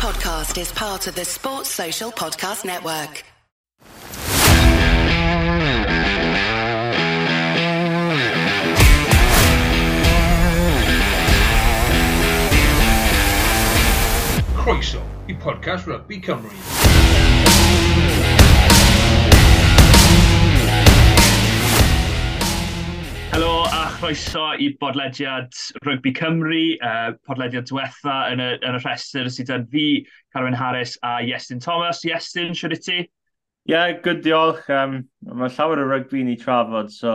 [0.00, 3.22] podcast is part of the Sports Social Podcast Network.
[14.56, 16.79] Croeso i podcast Rugby Cymru.
[23.30, 25.54] Helo a chroeso i bodlediad
[25.86, 29.84] Rygbi Cymru, uh, podlediad diwetha yn y, yn y rhestr sydd yn fi,
[30.34, 32.02] Carwyn Harris a Iestyn Thomas.
[32.08, 32.96] Iestyn, siwr i ti?
[32.98, 33.06] Ie,
[33.70, 34.66] yeah, good diolch.
[34.74, 37.14] Um, mae llawer o rygbi ni trafod, so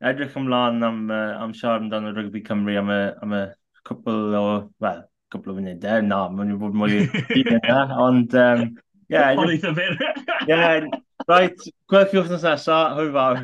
[0.00, 3.44] edrych ymlaen am, uh, am siarad amdano rygbi Cymru am y, am y
[3.90, 4.44] cwpl o,
[4.80, 5.02] wel,
[5.34, 6.10] cwpl o funudau, e.
[6.14, 7.02] na, mae'n bod mwy
[7.76, 8.40] o ond...
[8.40, 8.70] Um,
[9.12, 10.00] yeah, Ond eitha fyr.
[10.48, 11.58] Ie, Right,
[11.90, 13.38] gweld chi wrthnos nesa, hwyl fawr.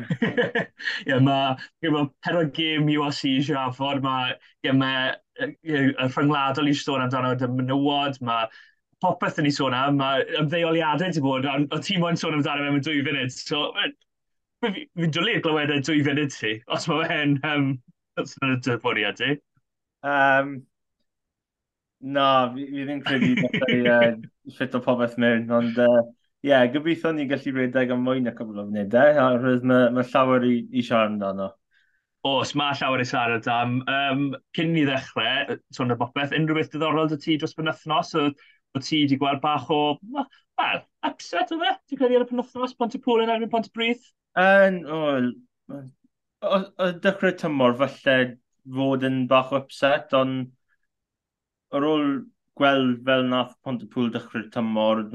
[1.09, 5.11] Ie, mae ma pero gêm URC Siafod, mae gemau
[5.43, 8.47] y rhyngwladol i sôn amdano dy menywod, mae
[9.03, 12.85] popeth yn ei sôn am, mae ymddeoliadau ti bod, o ti moyn sôn amdano mewn
[12.87, 13.65] dwy funud, so
[14.63, 17.69] fi'n dwlu i glywed y dwy funud ti, os mae fe'n um,
[18.23, 19.33] yn y dyfodiad ti.
[20.07, 20.55] Um,
[22.15, 24.11] na, fi ddim credu bod uh,
[24.55, 26.03] ffit o popeth mewn, ond uh,
[26.43, 29.19] yeah, gobeithio ni'n gallu rhedeg am mwy na cwbl o funudau, eh?
[29.23, 31.51] oherwydd mae ma llawer i, i siarad amdano.
[32.27, 33.77] Os, mae llawer i siarad am.
[33.91, 38.25] Um, cyn ni ddechrau, sôn y bopeth, unrhyw beth diddorol dy ti dros penwthnos, o,
[38.75, 39.79] o ti wedi gweld bach o,
[40.19, 41.71] wel, upset o dde?
[41.87, 44.09] Ti'n credu ar y penwthnos, Pont y Pŵl yn erbyn Pont y Brith?
[44.43, 44.99] Yn, o,
[46.43, 48.17] o, o dechrau tymor, falle
[48.79, 50.51] fod yn bach o upset, ond
[51.75, 52.05] ar ôl
[52.59, 55.05] gweld fel nath Pont y Pŵl dechrau tymor,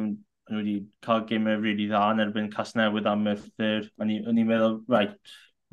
[0.48, 3.88] nhw wedi cael gymau rili really dda yn erbyn Casnewydd am Merthyr.
[4.00, 5.14] O'n i'n meddwl, right,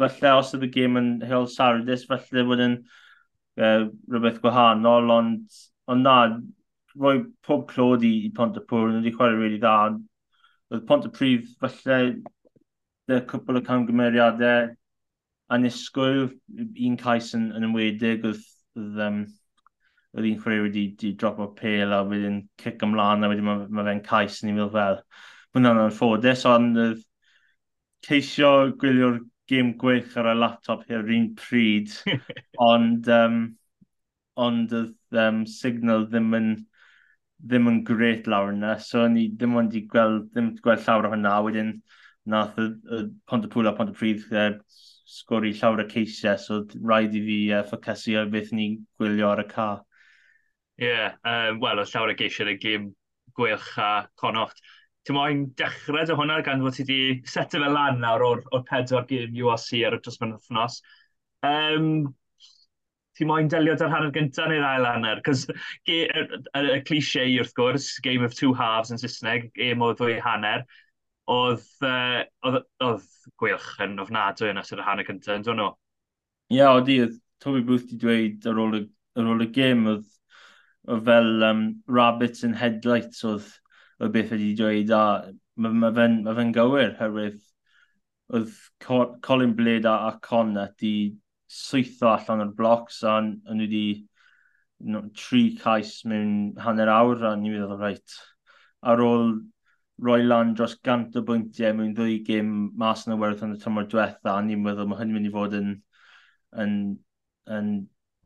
[0.01, 5.59] falle os oedd y gêm yn Hill Sardis, falle bod yn uh, rhywbeth gwahanol, ond
[5.91, 6.17] ond na,
[6.99, 9.75] roi pob clod i, i Pont y Pontypwr, nhw wedi chwarae rili really dda.
[10.73, 11.99] Oedd Pont y Prif, falle
[13.11, 14.71] y cwpl o camgymeriadau
[15.55, 16.29] anusgwyl,
[16.87, 18.45] un cais yn, yn ymwedig oedd,
[18.79, 19.19] oedd um,
[20.15, 23.85] oedd un chwarae wedi, wedi dropo pel a wedyn cic ymlaen a wedyn mae, ma
[23.87, 25.01] fe'n cais ni fel fel.
[25.55, 26.93] hwnna'n anffodus, ond uh,
[28.07, 29.19] ceisio gwylio'r
[29.51, 31.93] gêm gwych ar y laptop hyn un pryd,
[32.71, 33.43] ond um,
[34.45, 36.49] ond oedd um, signal ddim yn
[37.45, 41.11] ddim yn gret lawr yna, so ni ddim ond i gweld, ddim gweld llawer o
[41.13, 41.71] hynna, wedyn
[42.31, 44.53] nath y, y pont y pwyl a pont y pryd uh,
[45.15, 49.43] sgori llawer o ceisiau, so rhaid i fi uh, ffocysu ar beth ni gwylio ar
[49.43, 49.83] y car.
[50.75, 52.89] Ie, yeah, um, wel, oedd llawer o geisiau y gym
[53.37, 54.59] gwelch a conocht.
[55.05, 58.63] Ti'n moyn dechrau dy hwnna gan fod ti wedi setio fe lan nawr o'r, or
[58.67, 60.79] pedwar gym URC ar y dros mynd wythnos.
[61.45, 61.89] Um,
[63.15, 65.21] ti'n moyn delio dy'r hanner gyntaf neu'r ail hanner?
[65.23, 66.25] Cos y, y,
[66.63, 70.65] y cliché wrth gwrs, game of two halves yn Saesneg, game o ddwy hanner,
[71.31, 73.07] oedd, uh, oedd, oedd
[73.39, 75.69] gwylch yn ofnadwy yn ystod y hanner gyntaf, yn dod nhw?
[76.51, 76.99] Ie, yeah, oedd i,
[77.43, 78.83] Toby Booth wedi dweud ar ôl y,
[79.15, 80.11] ar ôl y game, oedd
[80.85, 83.49] fel um, rabbits and headlights oedd
[83.99, 85.03] o beth wedi dweud a
[85.55, 87.39] mae ma fe'n ma fe gywir herwydd
[88.39, 88.57] oedd
[89.27, 90.95] Colin Blade a, a Connor di
[91.55, 93.85] swytho allan o'r blocs a nhw wedi
[94.79, 98.15] no, tri cais mewn hanner awr a ni wedi'n rhaid.
[98.91, 99.29] Ar ôl
[100.05, 103.61] roi lan dros gant o bwyntiau mewn ddwy gym mas yn y werth yn y
[103.61, 105.69] tymor diwetha a ni'n meddwl mae hynny'n mynd i fod yn,
[106.65, 106.75] yn,
[107.57, 107.71] yn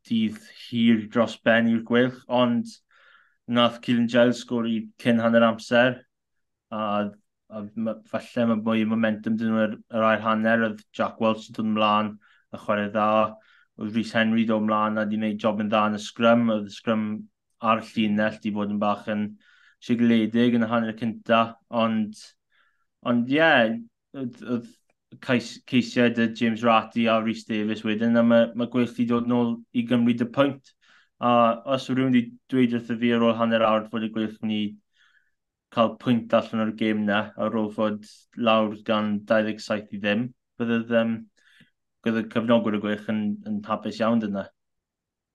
[0.09, 2.69] dydd hir dros ben i'r gwylch, ond
[3.49, 5.99] nath Cilin Giles sgori cyn hanner amser,
[6.71, 6.81] a,
[7.49, 7.63] a
[8.11, 9.75] falle mae mwy momentum dyn nhw yr,
[10.11, 12.11] ail hanner, oedd Jack Welch yn dod ymlaen
[12.53, 13.09] a chwarae dda,
[13.79, 16.69] oedd Rhys Henry dod ymlaen a di wneud job yn dda yn y sgrym, oedd
[16.69, 17.05] y sgrym
[17.71, 19.29] ar llinell di fod yn bach yn
[19.83, 21.41] sigledig yn y hanner cynta,
[21.83, 22.19] ond,
[23.09, 23.73] ond ie, yeah,
[24.19, 24.69] oedd
[25.17, 29.85] ceisiau dy James Ratty a Rhys Davies wedyn, a mae, mae i dod nôl i
[29.89, 30.73] gymryd y pwynt.
[31.19, 31.31] A
[31.75, 34.37] os yw rhywun wedi dweud wrth y fi ar ôl hanner awr fod y gweith
[34.45, 34.59] ni
[35.75, 38.05] cael pwynt allan o'r gêm na, ar ôl fod
[38.37, 40.29] lawr gan 27 i ddim,
[40.61, 41.17] byddai'r um,
[42.05, 44.45] bydd cyfnogwr y gweith yn, yn hapus iawn dyna.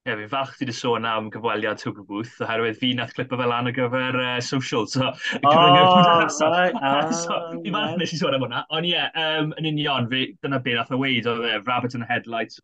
[0.04, 3.38] Ie, yeah, fi'n falch ti wedi sôn am gyfweliad Hugo Booth, oherwydd fi nath clipo
[3.40, 5.06] fel an o gyfer uh, social, so...
[5.08, 9.08] Oh, right, uh, so oh, fi falch nes i sôn am hwnna, ond ie, yeah,
[9.22, 12.60] um, yn union, fi, dyna beth nath o weid, oedd e, rabbit in the headlights,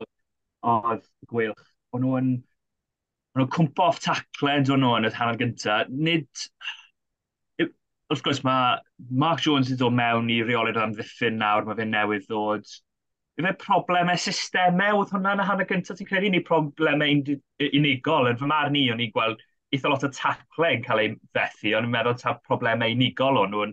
[0.75, 1.65] oedd gwylch,
[1.97, 2.29] o'n nhw'n...
[3.31, 6.29] O'n nhw'n cwmpo off tacled o'n nhw'n y hanner gyntaf, nid...
[7.65, 8.77] Wrth gwrs, mae
[9.25, 12.69] Mark Jones wedi dod mewn i reolid am ddiffyn nawr, mae fe newydd ddod
[13.41, 17.15] Dwi'n meddwl problemau systemau oedd hwnna yn y hanner gyntaf ti'n credu, ni problemau
[17.79, 18.29] unigol.
[18.29, 19.41] Yn fy marn i, o'n i gweld
[19.73, 23.55] eitha lot o tacle yn cael ei fethu, ond yn meddwl ta problemau unigol o'n
[23.55, 23.73] nhw yn,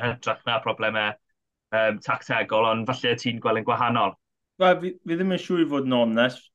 [0.00, 1.12] hytrach na problemau
[1.76, 4.16] um, tactegol, ond falle ti'n gweld yn gwahanol.
[4.64, 6.48] Wel, fi, fi ddim yn siŵr i fod yn onest.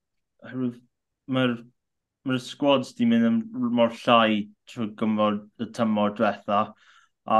[0.49, 1.55] Mae'r
[2.27, 3.39] mae'r sgwads di mynd yn
[3.77, 6.65] mor llai trwy gymor y tymor diwetha.
[7.29, 7.39] A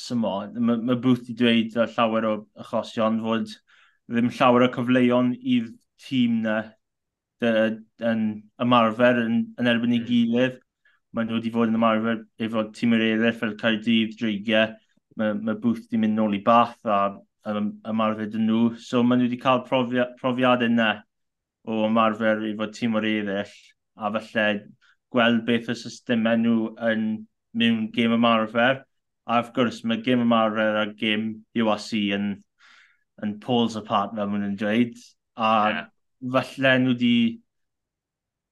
[0.00, 3.58] symo, mae ma bwth di dweud llawer o achosion fod
[4.08, 5.68] ddim llawer o cyfleon i'r
[6.00, 6.58] tîm na
[7.42, 8.24] yn
[8.62, 10.08] ymarfer yn, yn erbyn ei hmm.
[10.08, 10.58] gilydd.
[11.14, 14.74] Mae nhw wedi fod yn ymarfer efo tîm yr eraill fel Caerdydd, Dreigiau.
[15.18, 16.98] Mae, mae bwth wedi mynd nôl i bath a
[17.48, 18.62] ymarfer dyn nhw.
[18.80, 20.90] So mae nhw wedi cael profia, profiadau na
[21.68, 23.54] o ymarfer efo tîm o'r eraill.
[23.98, 24.64] A felly
[25.12, 26.58] gweld beth y systemau nhw
[26.90, 27.08] yn
[27.58, 28.82] mewn gêm ymarfer.
[29.28, 32.30] A wrth gwrs mae gêm ymarfer a gêm UAC yn
[33.24, 34.96] yn Paul's apart fel maen nhw'n dweud.
[35.36, 35.84] A yeah.
[36.36, 37.14] falle nhw di...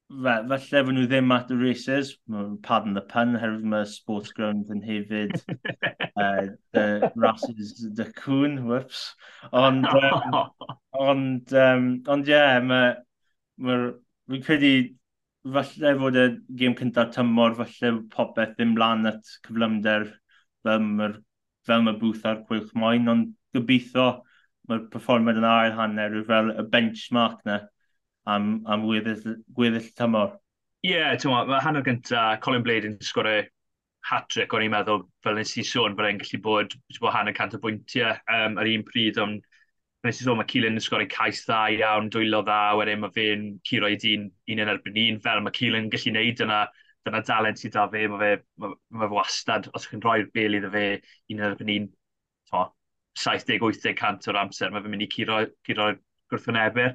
[0.07, 2.13] Falle fe nhw ddim at y races,
[2.67, 5.35] pardon the pun, herwydd mae sports ground yn hefyd
[6.23, 6.47] uh,
[6.77, 9.09] the races, the cwn, whoops.
[9.51, 10.39] Ond, um,
[11.09, 12.95] ond, um, ond ie, yeah, mae...
[13.57, 13.81] Ma,
[14.31, 14.71] fi'n credu
[15.55, 16.27] falle fod y
[16.61, 20.09] gêm cyntaf tymor, falle popeth ddim lan at cyflymder
[20.67, 21.21] fel mae'r
[21.67, 24.07] fel mae bwth ar cwylch moyn, ond gobeithio
[24.71, 27.61] mae'r performer yn ail hanner yw fel y benchmark na
[28.27, 30.37] am, am gweddill, tymor.
[30.87, 33.45] Ie, yeah, mae hanner gyntaf, Colin Blade yn sgorio
[34.07, 37.57] hat-trick o'n i'n meddwl, fel nes i sôn, fel e'n gallu bod, bod hanner cant
[37.57, 39.47] o bwyntiau um, ar un pryd, ond
[40.07, 43.47] nes i sôn mae Cilin yn sgorio cais dda iawn, dwylo dda, wedyn mae fe'n
[43.67, 46.61] curo i dyn un yn erbyn un, fel mae Cilin yn gallu neud yna,
[47.07, 48.31] dyna dalent sydd da fe, mae fe,
[48.63, 51.91] mae, mae fe wastad, os ydych chi'n rhoi'r bel iddo fe un yn erbyn un,
[52.53, 52.63] to,
[53.23, 55.91] 70-80% o'r amser mae fe'n mynd i curo'r curo
[56.33, 56.95] gwrthwynebyr.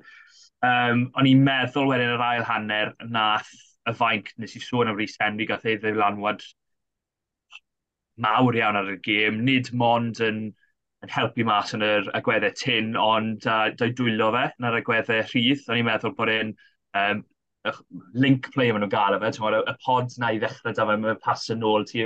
[0.61, 3.51] Um, o'n i'n meddwl wedyn yr ail hanner nath
[3.89, 6.43] y fainc nes i sôn am Rhys Henry gath ei ddylanwad
[8.21, 10.41] mawr iawn ar y gêm, nid mond yn,
[11.01, 15.23] yn helpu mas yn yr agweddau tyn, ond uh, dau dwylo fe yn yr agweddau
[15.31, 15.65] rhydd.
[15.69, 16.53] O'n i'n meddwl bod e'n
[17.01, 17.23] um,
[18.25, 21.23] link play maen nhw'n gael efo, y, y pod na i ddechrau da fe, mae'n
[21.25, 22.05] pas yn ôl ti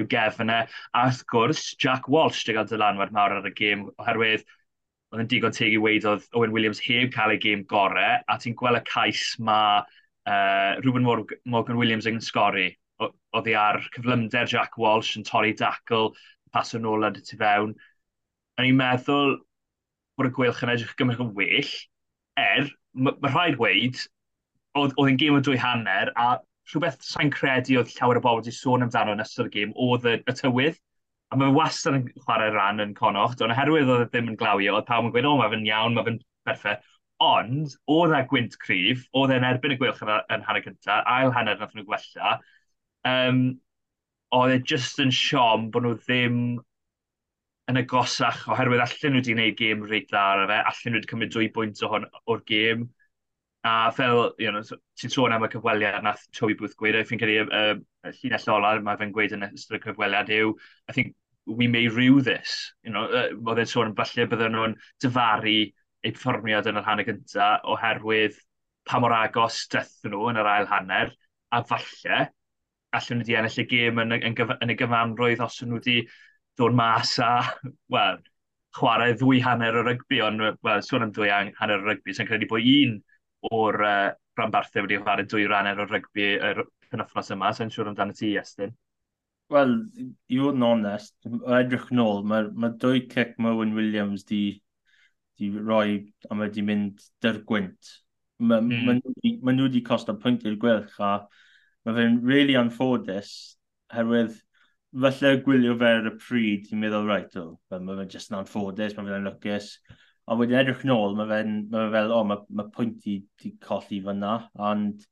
[0.00, 0.60] yw gefn e.
[0.96, 4.46] A wrth gwrs, Jack Walsh dy gael dylanwad mawr ar y gêm, oherwydd
[5.10, 8.38] oedd yn digon teg i weid oedd Owen Williams heb cael ei gêm gorau, a
[8.38, 9.80] ti'n gweld y cais mae
[10.30, 12.68] uh, Ruben Morgan Williams yn sgori.
[13.00, 16.12] Oedd hi ar cyflymder Jack Walsh yn torri dacl,
[16.54, 17.74] pas yn ôl tu fewn.
[18.58, 19.38] A ni'n meddwl
[20.18, 21.74] bod y gwelch yn edrych gymryd yn well,
[22.38, 24.02] er, mae ma rhaid weid,
[24.78, 26.36] oedd hi'n gêm o dwy hanner, a
[26.70, 30.06] rhywbeth sa'n credu oedd llawer o bobl wedi sôn amdano yn ystod y gêm oedd
[30.08, 30.78] y, y tywydd.
[31.30, 34.74] A mae wastad yn chwarae ran yn conocht, ond oherwydd oedd e ddim yn glawio,
[34.78, 36.18] oedd pawb yn gweud, o, mae fe'n iawn, mae fe'n
[36.48, 36.86] berffaith.
[37.22, 41.34] Ond, oedd e gwynt cryf, oedd e'n erbyn y gwylch yn, yn hanner cyntaf, ail
[41.36, 42.38] hanner nath nhw gwella.
[43.06, 43.44] Um,
[44.34, 46.40] oedd e just yn siom bod nhw ddim
[47.70, 51.12] yn agosach, oherwydd allan nhw wedi gwneud gêm reit dda ar fe, allan nhw wedi
[51.12, 52.88] cymryd dwy bwynt o'r gêm
[53.64, 54.62] A fel, you know,
[54.96, 57.74] ti'n sôn am y cyfweliad nath Toby Booth gweud, I think y uh,
[58.22, 60.54] llinell olar mae fe'n gweud yn ystod y cyfweliad yw,
[60.88, 61.12] I think
[61.44, 62.72] we may rue this.
[62.82, 65.58] You know, uh, oedd e'n sôn falle bydden nhw'n dyfaru
[66.00, 68.38] eu perfformiad yn yr hanner gyntaf oherwydd
[68.88, 71.12] pa mor agos dethyn nhw yn yr ail hanner,
[71.52, 72.20] a falle
[72.96, 75.98] allan nhw wedi ennill y gêm yn, yn, yn y gyfanrwydd os nhw wedi
[76.58, 77.34] dod mas a,
[77.94, 78.18] wel,
[78.78, 82.48] chwarae ddwy hanner o rygbi, ond, wel, sôn am ddwy hanner o rygbi, sy'n credu
[82.50, 82.96] bod un
[83.48, 87.52] o'r uh, rhanbarthau wedi chwarae dwy rannau o'r rygbi yr penwthnos yma.
[87.56, 88.74] Sa'n siŵr amdano ti, Estyn?
[89.50, 89.72] Wel,
[90.30, 94.44] i fod yn onest, o edrych yn ôl, mae ma dwy cic Merwyn Williams di,
[95.40, 95.96] di roi
[96.30, 97.96] a mae di mynd dy'r gwynt.
[98.40, 98.84] Mae mm.
[98.86, 101.16] ma nhw, ma nhw wedi costo pwynt i'r gwelch a
[101.86, 103.32] mae fe'n really anffodus,
[103.90, 104.38] herwydd
[105.02, 108.94] falle gwylio fe ar y pryd, ti'n meddwl, right, o, mae fe'n just yn anffodus,
[108.96, 109.72] mae fe'n lwcus.
[110.30, 113.16] Ond wedyn edrych yn ôl, mae fe'n ma fe fel, o, oh, mae ma i,
[113.16, 114.34] wedi colli fyna,
[114.70, 115.02] ond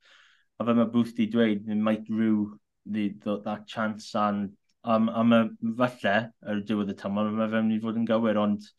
[0.58, 4.52] a fe mae bwth wedi dweud, might rue the, the, that chance, and
[4.84, 5.48] um, a mae
[5.80, 6.14] falle
[6.46, 8.70] ar y diwedd y tymor, mae fe'n mynd i fod yn gywir, ond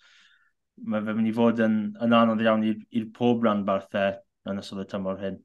[0.87, 1.77] mae fe'n mynd i fod yn,
[2.07, 4.15] yn anodd iawn i'r pob rhan barthau
[4.49, 5.39] yn ystod y tymor hyn.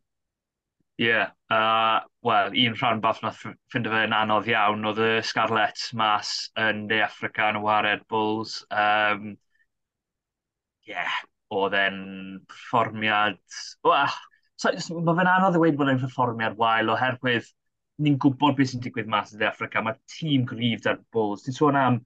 [1.03, 1.33] Ie, yeah.
[1.51, 6.37] uh, wel, un rhan bath na ffind fe'n anodd iawn oedd y Scarlets mas
[6.69, 8.61] yn De Africa yn y Wared Bulls.
[8.71, 9.33] Um,
[10.89, 11.19] yeah,
[11.55, 11.99] oedd e'n
[12.51, 13.41] perfformiad...
[13.87, 14.17] Wel,
[14.61, 17.51] so, mae fe'n anodd i weid bod e'n perfformiad wael oherwydd
[18.05, 19.83] ni'n gwybod beth sy'n digwydd mas o De Africa.
[19.83, 21.45] Mae tîm grif da'r Bulls.
[21.45, 22.01] Ti'n sôn am,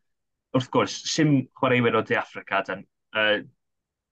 [0.56, 2.85] wrth gwrs, sim chwaraewyr o De Africa dan,
[3.16, 3.38] uh,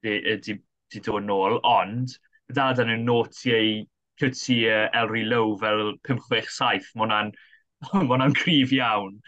[0.04, 0.56] di, di,
[0.92, 2.16] di dod nôl, ond
[2.56, 3.82] dal dan nhw'n notiau
[4.22, 6.94] uh, Elri Low fel 5-6-7.
[6.94, 7.34] Mae hwnna'n
[7.92, 9.18] ma hwnna grif iawn.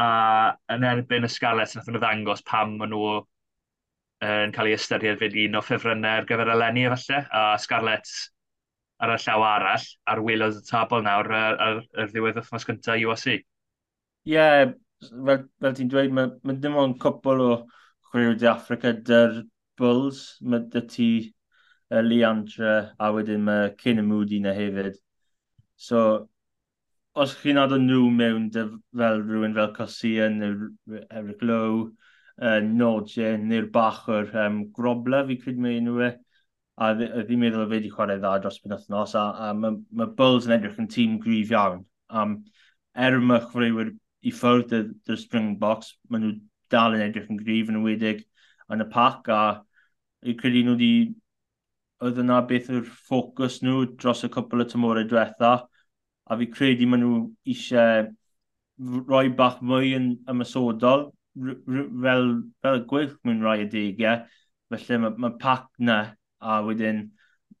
[0.00, 0.06] A
[0.72, 3.18] yn erbyn y Scarlett, nath nhw ddangos pam maen nhw
[4.20, 8.10] yn cael ei ystyried fyd un o ffefrynnau ar gyfer eleni efallai, a Scarlett
[9.00, 13.00] ar y llaw arall, ar wylodd y tabl nawr ar, ar, ar ddiwedd wythnos cyntaf
[13.00, 13.26] UAC.
[13.32, 13.42] Ie,
[14.34, 14.72] yeah,
[15.08, 17.52] fel, fel ti'n dweud, mae ma dim ond cwpl o
[18.10, 19.40] chwyrwyd Africa dy'r
[19.80, 25.00] Bulls, mae dy ti uh, Leandra a wedyn mae Cyn y Moody na hefyd.
[25.80, 26.02] So,
[27.16, 28.66] os chi'n adon nhw mewn dy,
[29.00, 30.42] fel rhywun fel Cosien,
[31.08, 31.88] Eric Lowe,
[32.40, 36.10] uh, Nod neu'r bach o'r um, grobla fi credu mae enw e.
[36.80, 40.46] A ddim meddwl fe wedi chwarae dda dros byn wythnos a, a mae ma Bulls
[40.48, 41.82] yn edrych yn tîm gryf iawn.
[42.08, 42.38] Um,
[42.96, 43.92] er yma chwaraewyr
[44.26, 46.36] i ffwrdd y Springboks maen nhw
[46.72, 48.24] dal yn edrych yn gryf yn wedig
[48.72, 49.42] yn y pac a
[50.22, 50.92] i credu nhw wedi
[52.06, 56.88] oedd yna beth yw'r ffocws nhw dros y cwpl y tymorau diwetha a fi credu
[56.88, 57.22] maen nhw
[57.54, 58.08] eisiau
[59.10, 62.26] rhoi bach mwy yn ymysodol fel,
[62.62, 64.24] fel gwych mewn rhai y digiau,
[64.72, 66.00] felly mae mae pac na,
[66.40, 67.06] a wedyn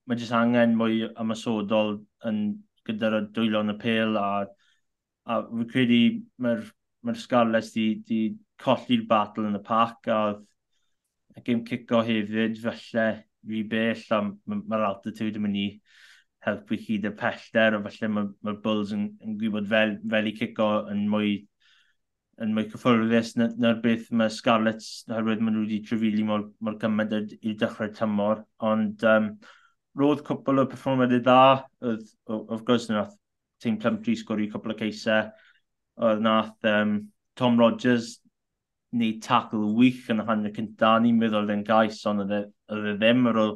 [0.08, 1.98] mae jyst angen mwy ymasodol
[2.30, 2.42] yn
[2.88, 4.28] gyda'r dwylo'n y pêl a,
[5.30, 6.00] a fi credu
[6.44, 6.64] mae'r
[7.06, 8.20] mae Scarlett di, di
[8.60, 10.20] colli'r battle yn y pac a
[11.38, 13.06] y gym cico hefyd felly
[13.50, 15.68] fi bell a mae'r altitude yn mynd i
[16.46, 20.34] helpu chi dy pellter a felly mae'r ma Bulls yn, yn gwybod fel, fel i
[20.40, 21.36] cico yn mwy
[22.40, 26.78] yn mwy cyffwrddus na'r na beth mae Scarlett oherwydd maen nhw wedi trefili mor, mor
[26.80, 28.44] gymaint i'r dechrau tymor.
[28.70, 29.30] Ond um,
[30.00, 31.42] roedd cwpl o perfformiadau dda,
[31.90, 32.06] oedd,
[32.38, 33.12] of course, nath
[33.60, 35.28] Team Plumtree sgori cwpl o ceisau,
[36.00, 36.96] oedd nath um,
[37.36, 38.16] Tom Rogers
[38.96, 42.40] neu tackle wych yn y hanner cynta, ni'n meddwl oedd e'n gais, ond oedd e,
[42.72, 43.54] e ddim ar ôl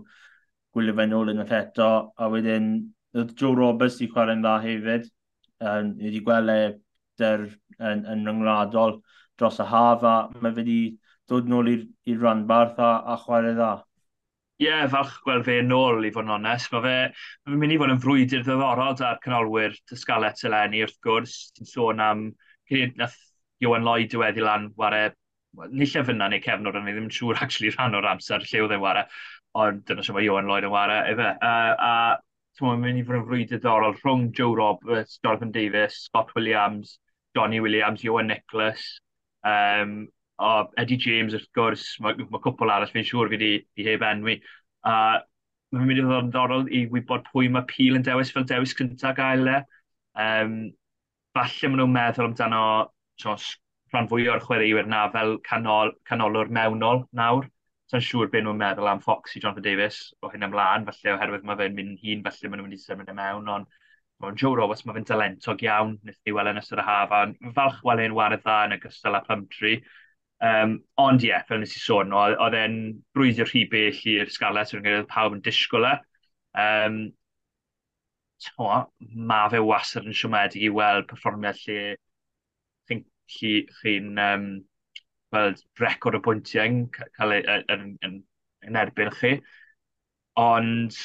[0.75, 2.71] gwylio fe'n ôl yn y eto, a wedyn
[3.17, 5.09] oedd Joe Roberts i chwarae'n dda hefyd,
[5.65, 6.61] um, wedi gweld e
[7.21, 7.47] dy'r
[7.81, 9.01] yn, yn ryngwladol
[9.39, 10.79] dros y haf a mae wedi
[11.31, 13.73] dod nôl i'r ranbarth a, a chwarae dda.
[14.63, 16.71] Ie, yeah, falch gweld fe'n nôl i fod yn onest.
[16.73, 16.97] Mae fe,
[17.43, 21.39] ma fe mynd i fod yn frwydr ddiddorol da'r canolwyr Tysgalet eleni wrth gwrs.
[21.57, 22.29] Ti'n sôn am
[22.71, 23.19] cyn nath
[23.65, 25.09] Iwan Lloyd diweddi lan ware
[25.71, 28.83] nillio fyna neu cefnod ond ddim yn siŵr actually rhan o'r amser lle oedd e'n
[28.85, 29.05] ware
[29.65, 31.93] ond dyna sy'n mae Iwan Lloyd yn ware efe uh, a
[32.59, 36.99] ti'n mynd i fod yn frwydr ddiddorol rhwng Joe Roberts, Jonathan Davis, Scott Williams
[37.37, 39.01] Johnny Williams, Ewan Nicholas,
[39.45, 40.07] um,
[40.39, 44.39] o Eddie James wrth gwrs, mae ma cwpl arall fi'n siŵr fi wedi heb enwi.
[44.85, 44.95] A
[45.75, 48.75] mae'n mynd i ddod yn ddorol i wybod pwy mae Peel yn dewis fel dewis
[48.79, 49.61] cyntaf gael e.
[50.25, 50.57] Um,
[51.35, 52.65] falle maen nhw'n meddwl amdano
[53.21, 53.35] so,
[53.95, 57.49] rhan fwy o'r chwaraewyr na fel canol, canolor mewnol nawr.
[57.91, 61.59] Sa'n siŵr beth nhw'n meddwl am Foxy Jonathan Davis o hyn ymlaen, falle oherwydd mae
[61.61, 63.81] fe'n mynd hun, falle maen nhw'n mynd i symud y mewn, ond
[64.23, 67.35] Mae'n Joe Roberts, mae fe'n dalentog iawn, nes i weld yn ystod y haf, a'n
[67.57, 69.81] falch weld e'n wared dda yn y gystal a Plumtree.
[70.45, 72.79] Um, ond ie, yeah, fel nes i sôn, oedd e'n
[73.17, 75.95] brwyddio rhy bell i'r Scarlett, yn oedd pawb yn disgwyl e.
[76.65, 76.99] Um,
[78.45, 78.69] to,
[79.31, 81.79] mae fe wasr yn siomedig i weld perfformiad lle
[82.89, 83.03] chi'n
[83.35, 83.97] chi, chi
[84.29, 84.47] um,
[85.35, 87.45] weld record o bwyntiau yn, cael ei
[87.75, 88.19] yn, yn,
[88.69, 89.35] yn erbyn chi.
[90.41, 90.99] Ond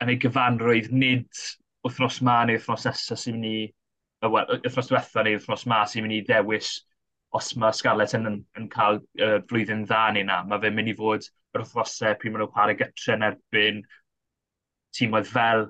[0.00, 1.44] yn ei gyfanrwydd nid
[1.86, 3.72] wythnos ma neu wythnos nesaf sy'n mynd i,
[4.26, 6.72] well, wythnos diwetha neu wythnos ma sy'n mynd i ddewis
[7.38, 10.40] os mae Scarlett yn, yn, cael uh, blwyddyn dda neu na.
[10.50, 13.84] Mae fe'n mynd i fod yr wythnosau pryd maen nhw'n chwarae gytre yn erbyn
[14.98, 15.68] tîmoedd fel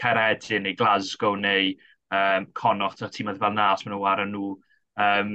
[0.00, 1.72] Caredin neu Glasgow neu
[2.12, 4.50] um, Connacht a tîmoedd fel na os maen nhw ar nhw.
[5.06, 5.32] Um,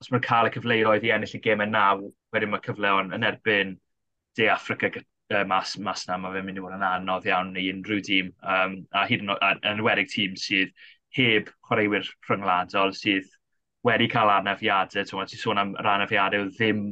[0.00, 1.76] os maen nhw'n cael y cyfleoedd i ennill y gêm yn
[2.34, 3.76] wedyn mae cyfleon yn erbyn
[4.36, 4.90] De Africa
[5.34, 8.30] uh, mas, mas na, mae fe'n mynd i fod yn anodd iawn i unrhyw dîm.
[8.42, 9.32] Um, a hyd yn
[9.86, 10.74] oed tîm sydd
[11.16, 13.28] heb chwaraewyr rhyngladol sydd
[13.86, 15.26] wedi cael anafiadau.
[15.26, 16.86] Ti'n sôn am yr anafiadau ddim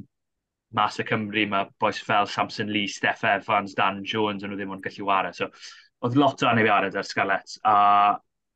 [0.75, 4.73] mas y Cymru, mae boes fel Samson Lee, Steph Evans, Dan Jones, yn nhw ddim
[4.75, 5.35] ond gallu wario.
[5.37, 5.51] So,
[6.03, 7.77] oedd lot o anafiadau ar Scarlett, a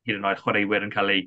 [0.08, 1.22] hyd yn oed chwaraewyr yn cael eu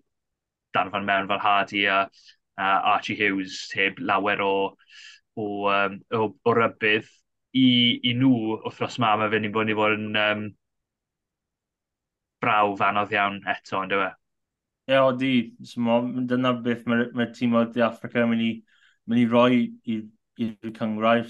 [0.76, 4.54] darfan mewn fel Hardy a uh, Archie Hughes heb lawer o,
[5.36, 7.08] o, um, o, o rybydd
[7.58, 7.68] i,
[8.10, 10.44] i nhw wrthnos ma, mae fe'n i bod ni fod yn um,
[12.42, 14.10] brawf anodd iawn eto, ond yw e?
[14.92, 15.32] Ie, o di.
[16.32, 18.50] Dyna beth mae'r mae tîm o'r Di Africa yn mynd i,
[19.08, 19.60] mynd i roi
[19.94, 21.30] i'r cyngrair.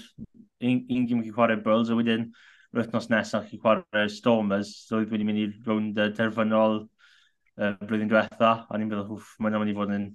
[0.62, 2.28] Un, un gym chi chwarae Bulls, a wedyn
[2.72, 4.72] yr wythnos nesaf chi chwarae Stormers.
[4.88, 9.58] So wedi mynd i rownd y terfynol uh, blwyddyn diwetha, a ni'n meddwl, hwff, mae'n
[9.60, 10.08] mynd i fod yn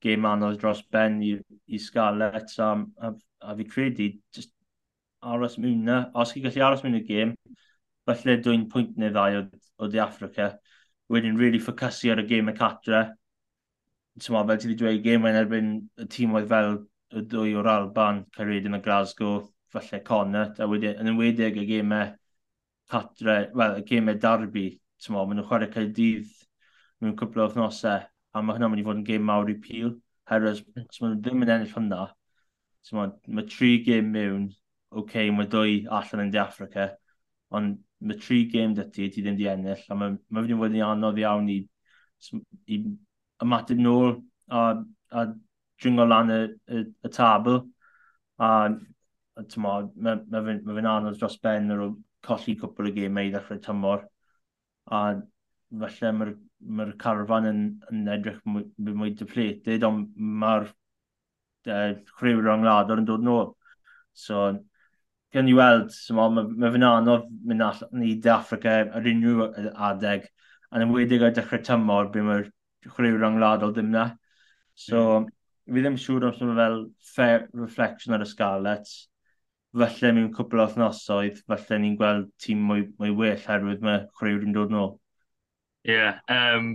[0.00, 1.34] gêm anodd dros ben i,
[1.68, 2.72] i Scarlett, a,
[3.04, 3.12] a,
[3.44, 4.54] a fi credu, just
[5.22, 6.00] aros mewn na.
[6.14, 7.34] Os chi'n gallu aros mewn y gêm,
[8.08, 9.46] falle dwi'n pwynt neu ddau o,
[9.78, 10.52] o di Africa.
[11.10, 13.04] Wedyn, really ffocysu ar y gêm y catra.
[14.20, 15.70] Tyma, fel ti wedi dweud, gêm yn erbyn
[16.02, 16.76] y tîm oedd fel
[17.16, 19.40] y dwy o'r Alban, Caredin y Glasgow,
[19.72, 22.12] falle Connacht, a wedyn, yn ymwedig y gêmau e
[22.90, 24.64] catre, wel, y gêmau e darbu,
[25.02, 26.30] tyma, maen nhw'n chwarae cael dydd
[27.00, 29.94] mewn cwbl o wythnosau, a mae hynny'n mynd i fod yn gêm mawr i pil,
[30.30, 32.00] herwydd os maen nhw ddim yn ennill hwnna,
[32.86, 33.06] tyma,
[33.38, 34.48] mae tri gêm mewn,
[34.90, 36.88] okay, mae dwy allan yn De Africa,
[37.54, 40.76] ond mae tri gêm dy ti, ti ddim di ennill, a mae ma fynd fod
[40.76, 41.58] yn anodd iawn i,
[42.72, 42.80] i
[43.44, 44.14] ymateb nôl
[44.48, 44.62] a,
[45.10, 45.26] a
[45.80, 46.40] dringo lan y,
[46.76, 47.60] y, y tabl.
[48.40, 48.50] A,
[49.40, 53.34] a mae ma, ma ma anodd dros ben ar ôl colli cwpl o gemau i
[53.34, 54.06] ddechrau tymor.
[54.90, 55.02] A
[55.70, 56.34] felly mae'r
[56.78, 57.60] ma carfan yn,
[57.92, 63.54] yn edrych mwy, mwy depleted, ond mae'r uh, e, chrywyr o'n nglador yn dod nôl.
[64.12, 64.50] So,
[65.34, 69.44] gan i weld, mae ma fe'n anodd mynd allan i Africa ar unrhyw
[69.90, 70.26] adeg,
[70.70, 72.48] a yn ymwedig ar dechrau tymor, byd mae'r
[72.88, 74.08] chwaraewyr angladol ddim na.
[74.74, 75.30] So, mm.
[75.70, 76.82] fi ddim siŵr os mae fel
[77.14, 78.98] fair reflection ar y Scarlets.
[79.80, 84.46] Felly mi'n cwbl o thnosoedd, felly ni'n gweld tîm mwy, mwy well herwydd mae chwaraewyr
[84.48, 84.94] yn dod nôl.
[85.86, 86.72] Ie, yeah, um,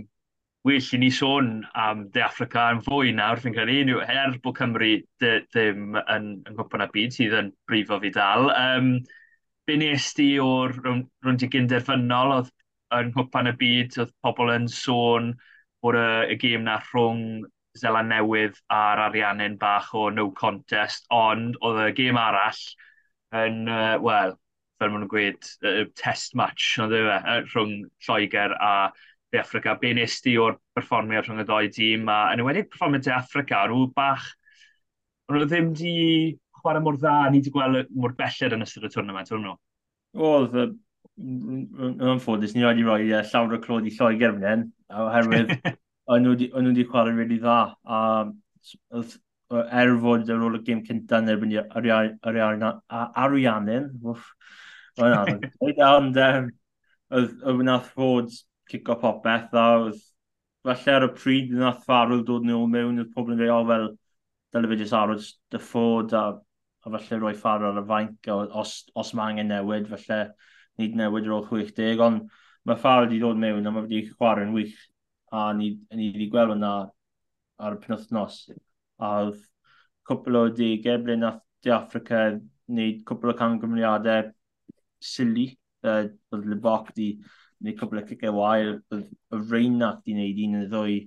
[0.66, 4.56] well i ni sôn am De Africa yn fwy nawr, fi'n credu, yw her bod
[4.58, 4.88] Cymru
[5.22, 8.50] ddim yn, yn gwybod y byd sydd yn brifo fi dal.
[8.50, 8.96] Um,
[9.66, 12.50] be nes di o'r rwy'n gynderfynol oedd
[12.98, 15.32] yn gwpan y byd, oedd pobl yn sôn
[15.86, 17.46] bod y, y gêm na rhwng
[17.78, 22.62] Zela Newydd a'r Ariannin bach o no contest, ond oedd y gêm arall
[23.38, 24.34] yn, uh, wel,
[24.80, 27.04] fel maen nhw'n gweud, uh, test match, oedd e,
[27.52, 28.72] rhwng Lloegr a
[29.36, 33.04] De Africa, Be nes di o'r perfformiad rhwng y ddoi dîm, a yn ywedig perfformiad
[33.04, 34.30] De Africa, rhyw bach,
[35.28, 35.94] rwy'n ddim di
[36.62, 39.54] chwarae mor dda, ni wedi gweld mor belled yn ystod y tournament, o'n nhw?
[40.26, 40.56] Oedd,
[41.20, 44.64] yn anffodus, ni wedi rhoi uh, llawer o clod i Lloegr fan hyn,
[45.04, 45.52] oherwydd
[46.16, 46.34] o'n nhw
[46.70, 47.60] wedi chwarae really dda.
[47.84, 48.00] A,
[48.96, 49.16] oedd,
[49.54, 51.54] er fod ar ôl y gêm cyntaf yn erbyn
[53.22, 54.26] Ariannin, oedd
[54.96, 56.20] hwnna'n dweud, ond
[57.12, 58.32] oedd nath fod
[58.70, 60.00] cico popeth a oedd
[60.66, 63.60] falle ar y pryd yn ath farwyl dod nôl mewn oedd pobl yn fe o
[63.70, 63.86] fel
[64.54, 66.24] dyle fe jyst arwyd dyffod a,
[66.86, 70.20] a falle roi ffarw ar y fainc a os, os mae angen newid falle
[70.82, 74.48] nid newid ar ôl 60 ond mae ffarw wedi dod mewn a mae wedi chwarae
[74.48, 74.76] yn wych
[75.32, 76.74] a ni, ni wedi gweld hwnna
[77.66, 78.40] ar y penwthnos
[78.98, 79.42] a oedd
[80.06, 82.18] cwpl o degau ble nath De Africa
[82.70, 84.28] wneud cwpl o camgymeriadau
[85.02, 85.48] sili.
[85.86, 87.08] Uh, oedd Lebach di
[87.64, 89.00] neu cwbl o cicau wael, y
[89.50, 90.98] Reinach di wneud un neu ddwy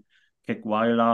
[0.49, 1.09] cic wael a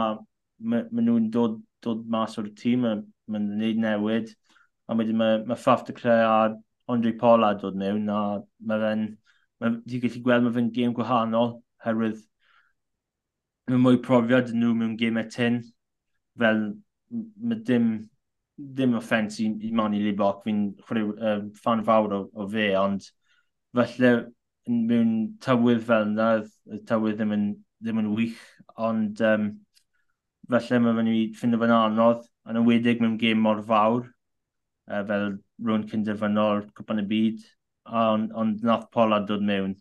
[0.58, 4.32] maen ma nhw'n dod, dod mas o'r tîm, maen nhw'n gwneud newid.
[4.86, 6.38] A wedyn mae, mae Faf de Cre a
[6.88, 8.20] Andre Paula dod mewn a
[8.70, 9.06] mae fe'n,
[9.60, 12.22] ti'n gallu gweld mae fe'n gêm gwahanol herwydd
[13.70, 15.58] mae mwy profiad nhw mewn gymau tyn
[16.38, 16.60] fel
[17.10, 17.88] mae dim
[18.56, 20.60] dim offens i, i Mani Libok, fi'n
[20.96, 23.04] um, fan fawr o, o fe, ond
[23.76, 24.12] falle
[24.66, 25.12] mewn
[25.44, 26.30] tywydd fel yna,
[26.72, 27.46] y tywydd ddim yn,
[27.82, 28.40] ddim yn wych,
[28.88, 29.48] ond um,
[30.50, 34.06] felly mae'n mynd i ffind fo'n anodd, yn ymwedig mewn gêm mor fawr,
[34.90, 35.28] uh, fel
[35.62, 37.46] rhywun cynderfynol cwpan y byd,
[37.86, 39.76] ond on nath Pola dod mewn,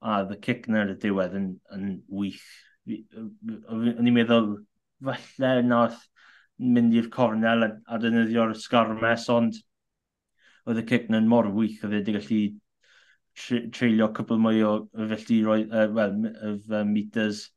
[0.00, 2.44] a the kick na y diwedd yn, yn wych.
[2.88, 4.52] O'n i'n meddwl,
[5.04, 6.04] falle nath
[6.56, 9.58] mynd i'r cornel a, a dynyddio'r sgarmes, ond
[10.66, 12.40] oedd y cic na'n mor wych oedd wedi gallu
[13.36, 16.16] treulio cwbl mwy o felly roi, uh, well,
[16.50, 17.50] of uh, meters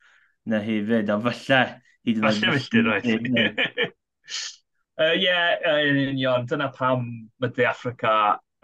[0.49, 1.61] na hefyd, a falle
[2.07, 2.43] hyd yn oed.
[2.43, 3.65] Falle filltiroedd.
[4.99, 5.35] Ie,
[5.71, 7.05] yn union, dyna pam
[7.39, 8.13] mae De Africa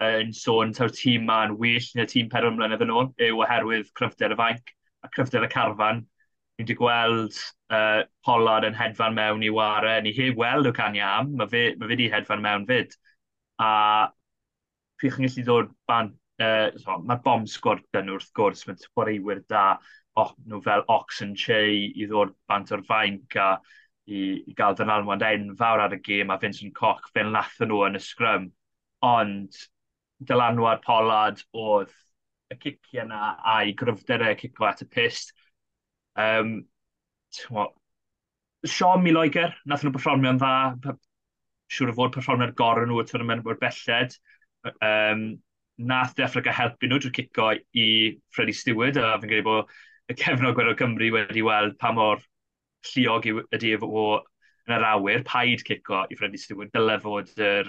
[0.04, 4.34] yn sôn ta'r tîm ma'n well na tîm pedwar mlynedd yn ôl, yw oherwydd cryfder
[4.34, 4.74] y fainc
[5.06, 6.04] a cryfder y carfan.
[6.56, 7.38] Ni wedi gweld
[7.72, 11.64] uh, Pollard yn hedfan mewn i ware, ni heb weld o can am, mae fe,
[11.76, 12.92] ma fe wedi hedfan mewn fyd.
[13.60, 13.72] A
[15.00, 19.42] pwy chi'n gallu dod ban uh, so, mae bom sgwrt sgwrdan wrth gwrs, mae'n chwaraewyr
[19.52, 19.64] da,
[20.20, 23.54] oh, nhw fel Ox and Che i ddod bant o'r fainc a
[24.06, 27.82] i, i gael dyn alwad enfawr ar y gêm a Vincent Coch fe'n latho nhw
[27.88, 28.50] yn y sgrym.
[29.06, 29.58] Ond
[30.28, 31.92] dylanwad Pollard oedd
[32.52, 35.34] y cicio yna a'i gryfderau e, cico at y pist.
[36.16, 36.60] Um,
[38.66, 40.94] Sean Miloiger, nath nhw performio'n dda,
[41.72, 44.16] siŵr o fod perfformio'r gorau nhw y tournament o'r belled.
[44.80, 45.26] Um,
[45.78, 47.88] nath Defrega helpu nhw drwy cico i
[48.34, 49.74] Freddie Stewart, a fi'n credu bod
[50.08, 52.22] y cefnog gwerth o Cymru wedi weld pa mor
[52.92, 54.06] lliog ydy e o
[54.66, 57.68] yn yr awyr, paid cico i Freddie Stewart, dyle fod yr,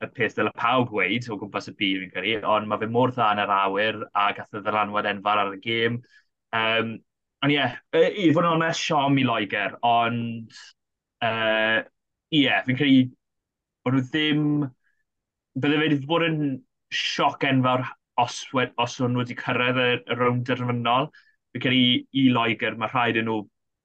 [0.00, 3.12] y peth dyle pawb gweud o gwmpas y byd, fi'n credu, ond mae fe mor
[3.14, 6.00] dda yn yr awyr a gath y ddylanwad enfawr ar y gêm.
[6.56, 6.96] Um,
[7.44, 10.56] ond ie, yeah, i fod yn onest, siom i Loegr, ond
[11.26, 11.78] uh,
[12.32, 13.06] ie, yeah, fi'n credu,
[13.84, 14.44] bod nhw ddim,
[15.60, 16.40] bydde fe wedi bod yn
[16.94, 17.84] sioc enfawr
[18.20, 21.10] os, wed, os nhw'n wedi cyrraedd y, y rownd derfynol.
[21.54, 23.40] Fi'n credu i, i Loegr, mae rhaid yn nhw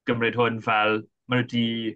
[0.09, 1.95] gymryd hwn fel maen nhw wedi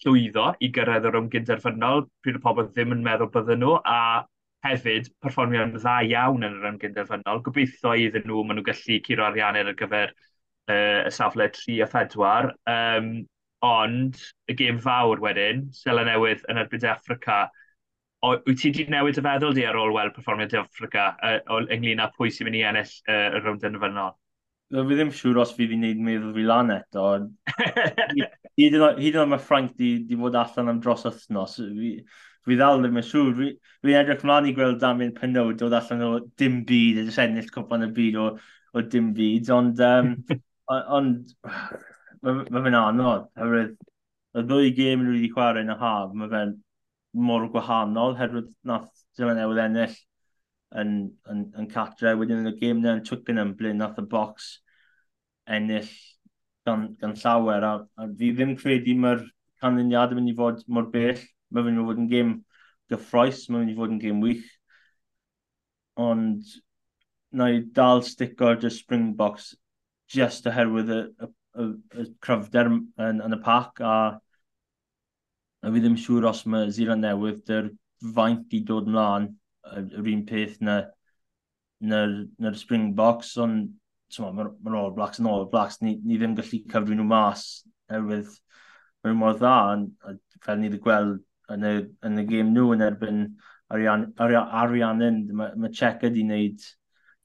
[0.00, 4.26] llwyddo i gyrraedd y rownd gynderfynol, pryd y pobl ddim yn meddwl bydden nhw, a
[4.66, 7.42] hefyd perfformio'n dda iawn yn yr rownd gynderfynol.
[7.46, 11.88] Gobeithio iddyn nhw, maen nhw gallu curo ariannau ar gyfer uh, y safle 3 a
[11.94, 12.52] 4.
[12.74, 13.12] Um,
[13.66, 17.42] ond y gêm fawr wedyn, Sela Newydd yn erbyn Africa,
[18.22, 22.02] o, wyt ti wedi newid y feddwl di ar ôl weld perfformiad Africa uh, ynglyn
[22.04, 24.16] â pwy sy'n mynd i ennill uh, y rownd yn y fynol?
[24.70, 27.06] No, fi ddim siŵr os fi wedi gwneud meddwl fi lan eto.
[28.60, 31.90] Hyd yn oed mae Frank di, di fod allan am dros wythnos, fi,
[32.46, 33.32] fi ddal ddim yn siŵr.
[33.40, 33.48] Fi,
[33.82, 37.50] fi edrych mlaen i gweld Damien Penod dod allan o dim byd, a jyst ennill
[37.56, 38.28] cwpan y byd o,
[38.76, 39.50] o dim byd.
[39.56, 40.14] Ond, um,
[41.00, 41.34] ond
[42.22, 43.26] mae fe'n anodd.
[44.38, 46.54] Y ddwy gêm yn wedi chwarae yn y haf, mae fe'n
[47.12, 49.96] mor gwahanol, herwydd nath Dylan Newydd ennill
[50.80, 50.94] yn,
[51.32, 52.14] yn, yn catre.
[52.18, 54.52] Wedyn yn y gêm na yn Twickenham, ble nath y box
[55.50, 55.90] ennill
[56.66, 57.66] gan, gan llawer.
[57.66, 59.26] A, a fi ddim credu mae'r
[59.62, 61.20] canlyniad yn mynd i fod mor bell.
[61.50, 62.34] Mae'n mynd i fod yn gêm
[62.92, 64.46] gyffroes, mae'n mynd i fod yn gêm wych.
[66.00, 66.54] Ond
[67.34, 69.52] na i dal sticio'r Springboks
[70.10, 71.28] just oherwydd y, y,
[71.62, 71.66] y,
[72.02, 72.80] y cryfder yn,
[73.22, 73.94] yn y pac a
[75.62, 77.70] a fi ddim siŵr os mae Zealand Newydd dy'r
[78.16, 79.28] faint i dod mlaen
[79.76, 80.80] yr un peth na
[81.80, 83.70] na'r, na Springboks, ond
[84.20, 87.44] mae'r ma All Blacks yn All Blacks, ni, ni ddim gallu cyfri nhw mas
[87.92, 88.32] erwydd
[89.04, 89.54] mae'n mor dda,
[90.08, 91.20] a, fel ni wedi gweld
[91.54, 91.72] yn y,
[92.06, 93.22] yn y gêm nhw yn erbyn
[93.74, 96.66] arian, arian, arianin, mae ma Checa wedi wneud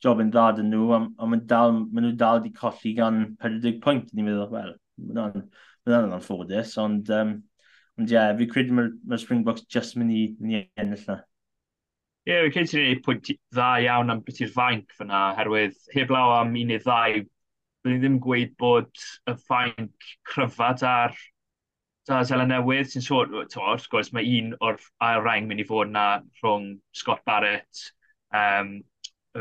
[0.03, 3.21] job yn dda yn nhw, a, a maen dal, ma nhw dal wedi colli gan
[3.43, 5.43] 40 pwynt, ni'n meddwl, wel, mae'n
[5.89, 7.35] ma anffodus, ond um,
[7.99, 11.19] Ond ie, yeah, fi credu mae'r ma Springboks just mynd i, mynd i ennill na.
[12.25, 15.77] Ie, yeah, fi'n credu ti'n ei pwynt dda iawn am beth i'r fainc fyna, herwydd
[15.95, 17.21] heb law am un neu ddau,
[17.85, 21.15] byddwn i ddim gweud bod y fainc cryfad ar
[22.05, 24.77] da zela Newydd sy'n sôn, wrth gwrs, mae un o'r
[25.07, 26.05] ail reng mynd i fod na
[26.41, 27.85] rhwng Scott Barrett,
[28.39, 28.75] um,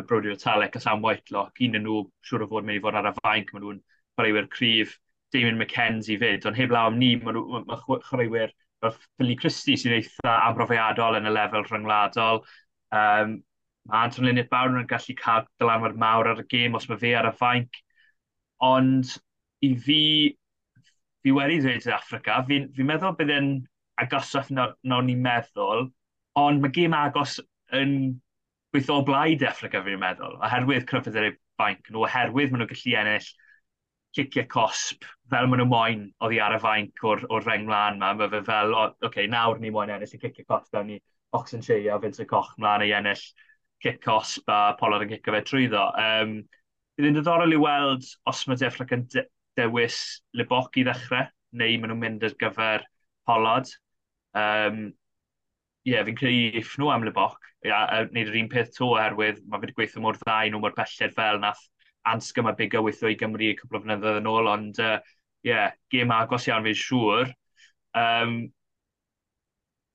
[0.08, 1.60] Brody Talek a Sam Whitelock.
[1.60, 3.82] Un yn nhw siŵr o fod mynd i fod ar y fainc, maen nhw'n
[4.16, 4.96] chwaraewyr cryf.
[5.34, 8.52] Damien McKenzie fyd, ond heb law am ni, mae ma, ma chwaraewyr
[8.84, 12.42] fel Philly Christie sy'n eitha amrofiadol yn y lefel rhyngwladol.
[12.94, 13.36] Um,
[13.90, 17.14] mae Anton Linnet Bawr yn gallu cael dylanwad mawr ar y gêm os mae fe
[17.18, 17.80] ar y fainc.
[18.64, 19.16] Ond
[19.64, 20.00] i fi,
[21.24, 23.50] fi wedi dweud Africa, fi'n fi, meddwl bydd yn
[24.00, 25.88] agosach na, na ni'n meddwl,
[26.40, 27.38] ond mae gêm agos
[27.74, 27.96] yn
[28.74, 32.96] gweithio o blaid Africa fi'n meddwl, oherwydd cryfedd yr bainc nhw, oherwydd maen nhw'n gallu
[33.00, 33.28] ennill
[34.14, 38.12] ciciau cosp fel maen nhw moyn oddi ar y fainc o'r, or reng mlaen ma,
[38.16, 40.98] mae fe fel, oce, okay, nawr ni moyn ennill y cicio costa, ni
[41.34, 43.22] Oxen Shea a Vincent Coch mlaen i ennill
[43.82, 45.86] cic cosp a Pollard yn cicio fe trwyddo.
[46.00, 46.36] Um,
[46.94, 49.24] Bydd yn ddiddorol i weld os mae Deflac yn de
[49.58, 49.96] dewis
[50.38, 51.26] Liboc i ddechrau,
[51.58, 52.84] neu maen nhw'n mynd ar gyfer
[53.26, 53.72] Pollard.
[54.38, 54.86] Um,
[55.84, 58.86] Ie, yeah, fi'n creu iff nhw am Liboc, a, a, neud yr un peth to
[58.94, 61.60] oherwydd mae wedi gweithio mor ddau nhw mor belled fel nath
[62.12, 65.72] ansgymau bigo weithio i Gymru y cwbl o fynyddoedd yn ôl, ond ie, uh, yeah,
[65.92, 67.32] gêm agos iawn fi'n siŵr.
[68.00, 68.36] Um,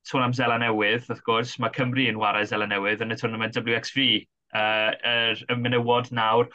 [0.10, 3.58] tôn am Zela Newydd, wrth gwrs, mae Cymru yn warau Zela Newydd yn y tournament
[3.60, 4.06] WXV,
[4.56, 6.50] uh, er, y menywod nawr.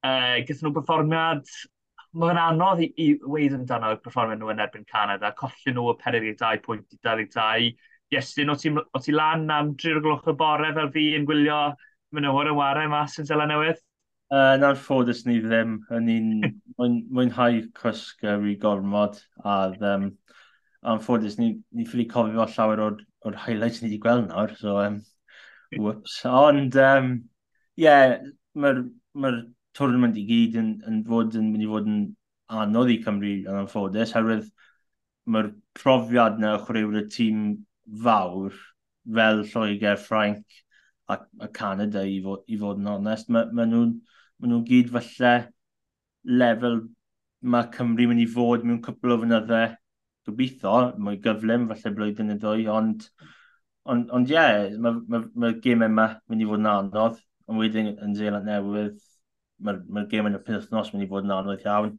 [0.00, 1.44] Uh, Gyda nhw performiad,
[2.20, 5.98] mae'n anodd i, i weid amdano y performiad nhw yn erbyn Canada, colli nhw y
[6.02, 7.70] 42 pwynt i 22.
[8.10, 11.28] Iestyn, o ti, o ti lan am 3 o gloch y bore fel fi yn
[11.28, 11.60] gwylio
[12.16, 13.78] menywod yn warau mas yn Zela Newydd?
[14.30, 16.26] Uh, yn anffodus ni ddim, yn ni'n
[17.16, 19.54] mwynhau cwsg uh, i gormod, a
[19.88, 20.04] um,
[20.86, 25.00] anffodus ni, ni ffili cofio llawer o'r, or highlights ni wedi gweld nawr, so um,
[25.74, 26.20] whoops.
[26.30, 27.08] Ond, um,
[27.74, 28.20] yeah,
[28.54, 28.84] mae'r
[29.18, 29.32] ma
[29.74, 31.98] tournament i gyd yn, yn, fod, yn mynd i fod yn
[32.62, 34.46] anodd i Cymru yn anffodus, herwydd
[35.26, 37.42] mae'r profiad na chwaraewyr y tîm
[38.06, 38.54] fawr
[39.10, 40.62] fel Lloegr, Ffrainc
[41.10, 43.26] a, a Canada i fod, i fod yn onest.
[43.34, 45.34] Mae ma nhw'n ma maen nhw'n gyd falle
[46.40, 46.80] lefel
[47.54, 49.76] mae Cymru mynd i fod mewn cwpl o fynyddau
[50.28, 53.06] gobeithio, mwy gyflym falle blwyddyn y ddwy, ond
[53.90, 57.20] ond, ond ie, yeah, mae'r ma, ma ma gym yma mynd i fod yn anodd,
[57.48, 58.98] ond wedyn yn Zeeland Newydd,
[59.64, 61.94] mae'r ma gym yn y penwthnos mynd i fod yn anodd iawn,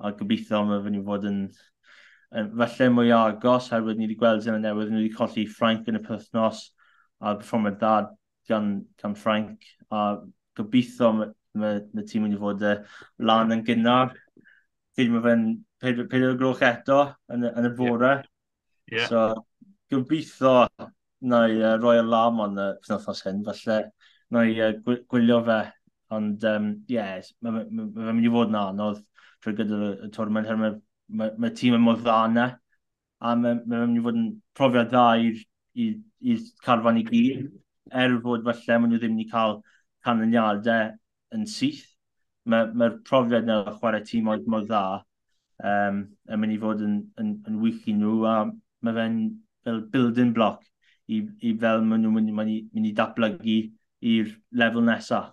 [0.00, 1.42] a gobeithio mae mynd i fod yn,
[2.40, 6.00] yn falle mwy agos, herwydd ni wedi gweld Zeeland Newydd, ni wedi colli Ffrainc yn
[6.00, 6.64] y penwthnos,
[7.20, 7.94] a performer da
[8.48, 10.06] gan, gan Frank, a
[10.56, 11.12] gobeithio
[11.60, 12.76] mae ma tîm wedi fod uh,
[13.30, 14.14] lan yn gynnar.
[14.96, 15.46] Fyd mae fe'n
[15.84, 17.00] 4 o gloch eto
[17.32, 18.12] yn, yn y bore.
[18.90, 18.98] Yeah.
[18.98, 19.08] yeah.
[19.10, 19.24] So,
[19.92, 20.68] gobeithio
[21.26, 23.80] na i uh, roi alarm ond y uh, penwthnos hyn, falle
[24.34, 24.72] na i uh,
[25.10, 25.60] gwylio fe.
[26.16, 29.02] Ond, um, yes, mae fe'n ma, ma, ma mynd i fod yn anodd
[29.42, 30.76] trwy gyda'r y tournament her mae
[31.18, 32.46] ma, ma tîm yn mor dda yna,
[33.20, 37.48] a mae ma fe'n mynd i fod yn profiad dda i'r carfan i gyd,
[38.02, 39.58] er fod falle maen nhw ddim wedi cael
[40.06, 40.94] canlyniadau
[41.34, 41.84] yn syth.
[42.46, 44.84] Mae'r ma, ma profiad na chwarae tîm oedd mor dda
[45.64, 49.18] um, yn mynd i fod yn, yn, yn wych i nhw a mae fe'n
[49.66, 50.62] fel building block
[51.08, 53.58] i, i fel maen nhw'n mynd, mynd, mynd i datblygu
[54.12, 55.32] i'r lefel nesaf.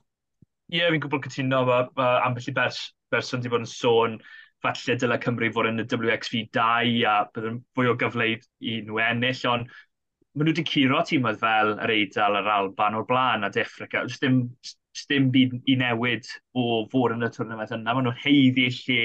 [0.71, 2.79] Ie, yeah, fi'n gwybod cytuno, mae ma ambell i bers,
[3.13, 4.17] berson wedi bod yn sôn
[4.63, 9.01] falle dylai Cymru fod yn y WXV 2 a byddwn fwy o gyfle i nhw
[9.03, 13.51] ennill, ond maen nhw wedi curo tîmau fel yr Eidal, yr Alban o'r blaen a
[13.53, 14.06] Defrica.
[14.08, 14.39] Just ddim
[15.10, 17.93] dim byd i newid o fod yn y twrnament yna.
[17.95, 19.03] Maen nhw'n heiddi lle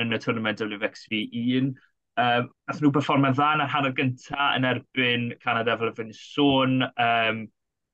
[0.00, 1.72] yn y twrnament WXV1.
[2.20, 6.16] Um, Nath nhw performio dda yn yr hanner gyntaf yn erbyn Canada fel y fynd
[6.18, 6.80] sôn.
[6.90, 7.44] Um,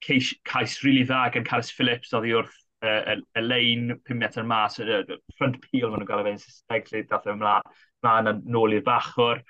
[0.05, 4.19] cais, cais rili really dda gan Caris Phillips oedd i wrth y, y lein 5
[4.21, 5.03] metr mas, y,
[5.39, 9.43] front peel maen nhw'n gael efo'n Saesneg, lle dath e'n mlaen, yn nôl i'r bachwr.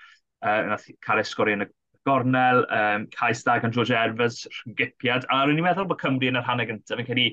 [0.45, 1.71] Uh, nath Caris sgori yn y
[2.07, 5.27] gornel, um, Cais Dag gan George Erfers, rhygipiad.
[5.33, 7.27] A rwy'n i'n meddwl bod Cymru yn yr hanner gyntaf, fi'n credu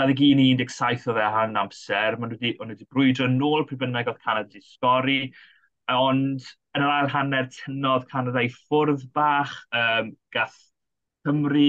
[0.00, 4.22] 21 17 o fe han amser, maen nhw wedi, brwydro yn ôl pryd bynnag oedd
[4.24, 5.20] Canada wedi sgori,
[5.92, 6.44] ond
[6.76, 10.58] yn yr ail hanner tynnodd Canada i ffwrdd bach, um, gath
[11.26, 11.68] Cymru,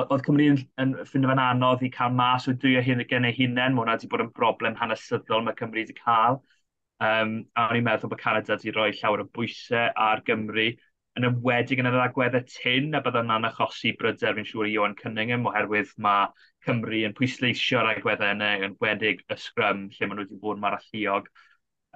[0.00, 3.26] oedd Cymru yn, yn ffindo fe'n anodd i cael mas o dwy o hyn gen
[3.28, 6.40] ei hunain, mae hwnna wedi bod yn broblem hanesyddol mae Cymru wedi cael.
[7.00, 10.70] Um, a o'n i'n meddwl bod Canada wedi rhoi llawer o bwysau ar Gymru,
[11.18, 14.96] yn ymwedig yn yr agweddau tyn a byddai na'n achosi bryder fi'n siŵr i Iwan
[15.00, 16.28] Cynningham oherwydd mae
[16.66, 20.78] Cymru yn pwysleisio'r agweddau yna yn wedig y sgrym lle maen nhw wedi bod ma'r
[20.78, 21.26] alluog.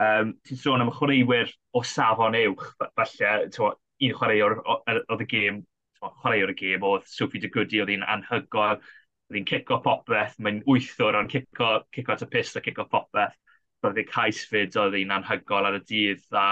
[0.04, 2.66] Um, Ti'n sôn am chwaraewyr o safon uwch,
[2.98, 5.62] falle un chwaraewr oedd y gêm,
[6.02, 10.62] chwaraewr y gêm oedd Sophie de Goody oedd hi'n anhygoel, oedd hi'n cico popeth, mae'n
[10.66, 13.38] wythwr ond cico, cico at y pist a cico popeth,
[13.86, 16.48] oedd hi'n cais fyd oedd hi'n anhygol ar y dydd a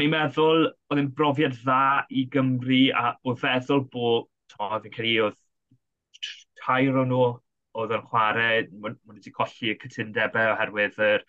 [0.00, 4.92] o'n i'n meddwl, oedd yn brofiad dda i Gymru a o feddwl bod, oedd yn
[4.94, 6.28] credu, oedd
[6.60, 7.24] tair o nhw
[7.80, 11.24] oedd yn chwarae, maen wedi colli y cytundebau oherwydd yr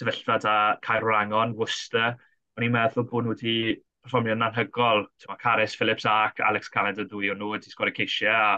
[0.00, 2.16] sefyllfa da Cairo Angon, Worcester.
[2.58, 3.54] O'n i'n meddwl bod nhw wedi
[4.02, 5.04] performio'n anhygol.
[5.30, 8.56] Mae Caris Phillips ac Alex Calendar dwy o nhw wedi sgorio ceisiau a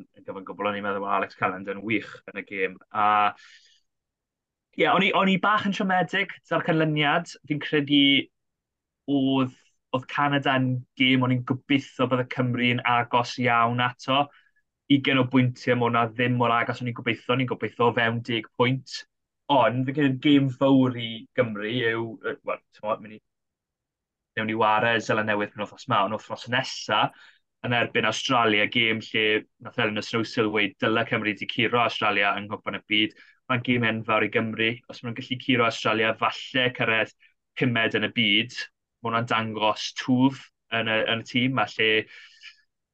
[0.00, 2.76] yn gyfan gwbl o'n i'n meddwl bod Alex Calendar yn wych yn y gêm.
[2.92, 3.06] A
[4.76, 7.32] ie, yeah, o'n i bach yn siomedig da'r canlyniad.
[7.48, 8.02] Fi'n credu
[9.16, 9.54] oedd,
[9.96, 10.70] oedd Canada yn
[11.00, 14.24] gêm o'n i'n gobeithio bydd y Cymru yn agos iawn ato.
[14.90, 18.22] 20 o bwyntiau mae hwnna ddim mor agos o'n i'n gobeithio, o'n i'n gobeithio fewn
[18.26, 18.96] 10 pwynt.
[19.50, 22.06] Ond, fe gyda'r gêm fawr i Gymru yw,
[22.46, 23.20] wel, ti'n mynd i,
[24.38, 27.00] newn ni wario Zela Newydd pan othos ma, ond othos nesa,
[27.66, 29.24] yn erbyn Australia, gêm lle
[29.64, 33.16] nath Elin Snowsill wedi dyla Cymru wedi curo Australia yng Nghwpan y byd.
[33.50, 34.70] Mae'n gêm enfawr i Gymru.
[34.88, 37.12] Os maen nhw'n gallu curo Australia, falle cyrraedd
[37.60, 38.56] pumed yn y byd,
[39.00, 40.44] mae hwnna'n dangos twf
[40.76, 41.90] yn y, yn y tîm, a lle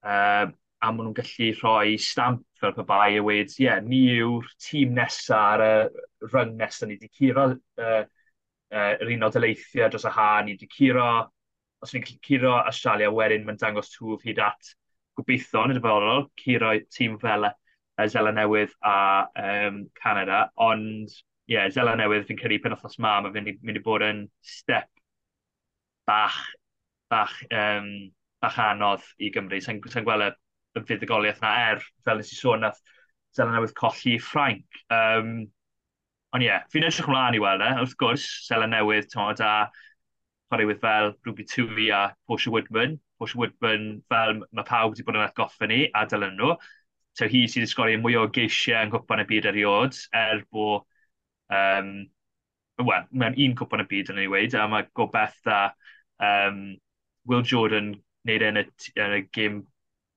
[0.07, 0.47] uh,
[0.81, 4.49] a maen nhw'n gallu rhoi stamp fel pe bai a wedi, ie, yeah, ni yw'r
[4.63, 5.73] tîm nesaf ar y
[6.31, 8.03] rhyng nesaf, ni wedi curo uh,
[8.73, 11.11] uh, yr unod eleithio dros y ha, ni wedi curo,
[11.83, 14.75] os ni'n gallu curo Australia wedyn, mae'n dangos twf hyd at
[15.19, 17.55] gobeithio yn y dyfodol, curo tîm fel uh,
[18.13, 18.99] Zela Newydd a
[19.43, 23.85] um, Canada, ond ie, yeah, Zela Newydd fi'n credu pen othnos ma, mae'n mynd i
[23.85, 24.91] bod yn step
[26.09, 26.39] bach,
[27.13, 27.91] bach, um,
[28.43, 29.61] bach anodd i Gymru.
[29.63, 30.33] Sa'n sa gweld y
[30.77, 32.81] y fuddugoliaeth na er, fel nes i sôn, nath
[33.37, 34.81] Selenewydd colli Ffrainc.
[34.93, 35.33] Um,
[36.35, 39.69] ond ie, yeah, fi'n edrych ymlaen i weld e, wrth gwrs, Selenewydd, tymod, a
[40.49, 42.99] chwaraewydd fel Ruby Tuvi e a Portia Woodman.
[43.21, 46.55] Portia Woodman, fel mae pawb wedi bod yn atgoffa ni, a dylen nhw.
[47.17, 50.85] So hi sydd wedi sgorio mwy o geisiau yn gwpan y byd eriod, er bod,
[51.53, 51.93] um,
[52.85, 55.61] wel, mewn un cwpan y byd yn ei wneud, a mae Gobeth da
[56.23, 56.61] um,
[57.27, 57.95] Will Jordan
[58.27, 58.67] wneud e yn y,
[59.03, 59.61] yn y gym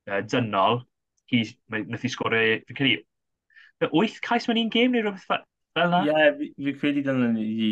[0.10, 0.84] uh, dynol,
[1.32, 3.06] hi, nath hi sgorio, fi'n credu,
[3.94, 5.46] wyth cais mewn un gêm neu rhywbeth fel
[5.86, 6.04] yna?
[6.06, 7.72] Ie, yeah, fi'n credu dyna ni wedi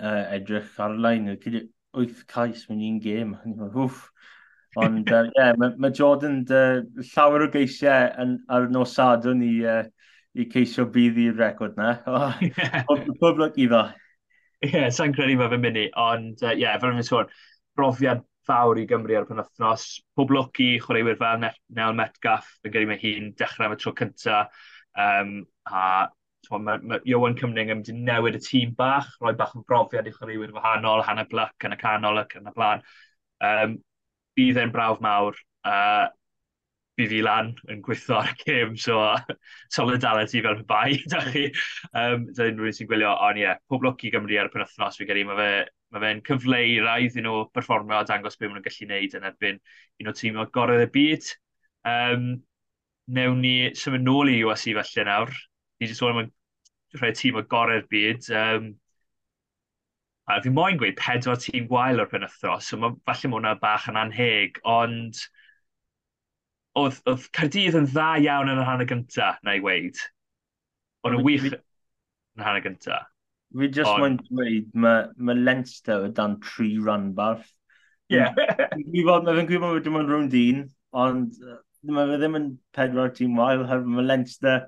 [0.00, 3.36] uh, edrych ar-lein, Credu wyth cais mewn un gêm,
[3.76, 4.08] hwff.
[4.80, 6.80] Ond, ie, uh, yeah, mae ma Jordan uh,
[7.12, 9.84] llawer o geisiau yn, ar nos sadwn i, uh,
[10.34, 11.92] i ceisio bydd i'r record na.
[12.90, 13.84] Ond pob lwc iddo.
[14.64, 17.30] Ie, yeah, sa'n credu mae fe'n mynd i, ond ie, uh, yeah, fel yma'n sôn,
[17.78, 19.86] brofiad fawr i Gymru ar y penwthnos.
[20.16, 23.94] Pob lwc i chwaraewyr fel Nel Metgaff yn gyrru mae hi'n dechrau am y tro
[23.98, 24.64] cyntaf.
[25.04, 25.38] Um,
[25.70, 26.08] a
[26.60, 30.10] mae ma Iwan Cymning yn mynd i newid y tîm bach, roi bach o brofiad
[30.10, 32.84] i chwaraewyr wahanol, hanner blac yn y canol ac yn y blaen.
[33.48, 33.78] Um,
[34.36, 35.40] bydd e'n brawf mawr.
[35.64, 36.10] Uh,
[36.98, 38.98] bydd i lan yn gweithio ar y cym, so
[39.76, 41.48] solidarity fel pe bai, da chi.
[41.90, 45.00] Um, da unrhyw sy'n gwylio, ond ie, yeah, pob lwc i Gymru ar y penwthnos,
[45.00, 45.48] fi credu, mae fe
[45.94, 49.26] Mae fe'n cyfleu'r rai iddyn nhw berfformio a dangos beth maen nhw'n gallu gwneud yn
[49.30, 49.60] erbyn
[50.02, 51.28] un o tîm o gorau y byd.
[51.86, 52.24] Um,
[53.18, 55.30] newn ni symud nôl i USC felly nawr.
[55.78, 56.32] Ni wedi sôn am
[56.98, 58.26] rhai tîm o gorau'r byd.
[58.40, 58.72] Um,
[60.26, 63.88] a fi moyn gweud pedwar tîm gwael o'r penwthnos, so ma, falle mae hwnna bach
[63.92, 65.20] yn anheg, ond
[66.80, 70.00] oedd, oedd Cardydd yn dda iawn yn y rhan y gyntaf, na i weid.
[71.04, 71.60] Ond yn wych yn y
[72.46, 73.13] rhan y gyntaf.
[73.54, 77.46] Fi just mwyn dweud, mae ma Leinster o dan tri run barth.
[78.10, 78.24] Ie.
[78.24, 80.64] Mae fe'n gwybod bod dim ond rhwng dyn,
[81.04, 81.38] ond
[81.94, 84.66] mae fe ddim yn pedwar tîm wael, heb mae Leinster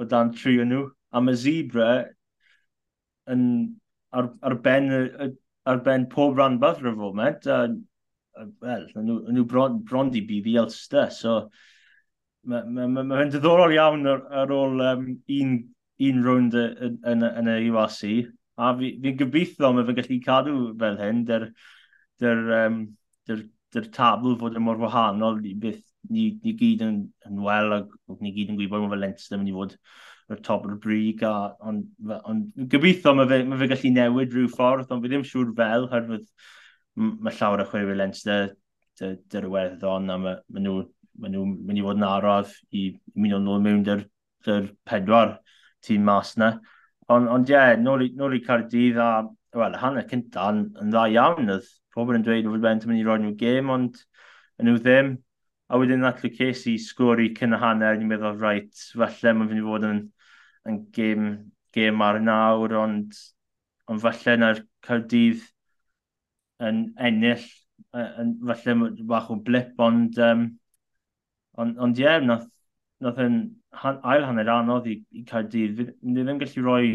[0.00, 0.86] o dan tri o nhw.
[1.12, 1.90] A mae Zebra
[3.32, 3.44] yn
[4.16, 4.88] ar, ar, ben,
[5.68, 7.46] ar ben pob ranbarth ar y foment.
[7.52, 7.60] A,
[8.64, 11.36] wel, yn nhw bron, bron di bydd i Elster, so
[12.48, 15.04] mae ma, ma, ma diddorol iawn ar, ar ôl um,
[15.36, 15.52] un
[16.08, 18.02] un rownd yn, yn, yn y URC,
[18.62, 21.48] a fi'n fi gobeithio mae fe'n gallu cadw fel hyn, dy'r
[22.22, 22.78] dyr, um,
[23.28, 27.76] dyr, dyr tabl fod yn mor wahanol i beth ni, ni gyd yn, yn wel,
[27.76, 27.82] a
[28.20, 29.76] ni gyd yn gwybod mae fe Leinster yn mynd i fod
[30.32, 34.90] yr top o'r brig, ond on, gobeithio mae fe, mae fe gallu newid rhyw ffordd,
[34.94, 36.26] ond fi ddim siŵr fel, herwydd
[36.96, 38.52] mae llawer o chwaraewyr Leinster
[39.00, 40.76] dy'r weddon a mae ma nhw,
[41.20, 45.38] ma nhw mynd i fod yn arodd i, i mynd o'n ôl mewn dy'r pedwar
[45.86, 46.54] tîm mas na.
[47.12, 49.10] Ond on, ie, yeah, nôl, nôl i Cardydd a
[49.58, 51.50] wel, hanner cynta yn, yn dda iawn.
[51.52, 54.00] Oedd pobl yn dweud oedd Bent yn mynd i roi nhw gêm, ond
[54.60, 55.14] yn nhw ddim.
[55.72, 59.62] A wedyn natlu ces i sgwr cyn y hanner, ni'n meddwl, rhaid, falle mae'n fynd
[59.62, 60.00] i fod yn,
[60.68, 61.28] yn gêm,
[61.72, 63.16] gêm ar nawr, ond,
[63.88, 65.46] ond falle na'r Cardydd
[66.68, 67.46] yn ennill,
[67.96, 70.44] yn, falle bach o blip, ond, um,
[71.56, 72.51] ond, ond ie, yeah, nath,
[73.02, 73.38] nath yn
[73.82, 75.82] han, ail hanner anodd i, i Cardydd.
[76.02, 76.92] Ni e ddim gallu rhoi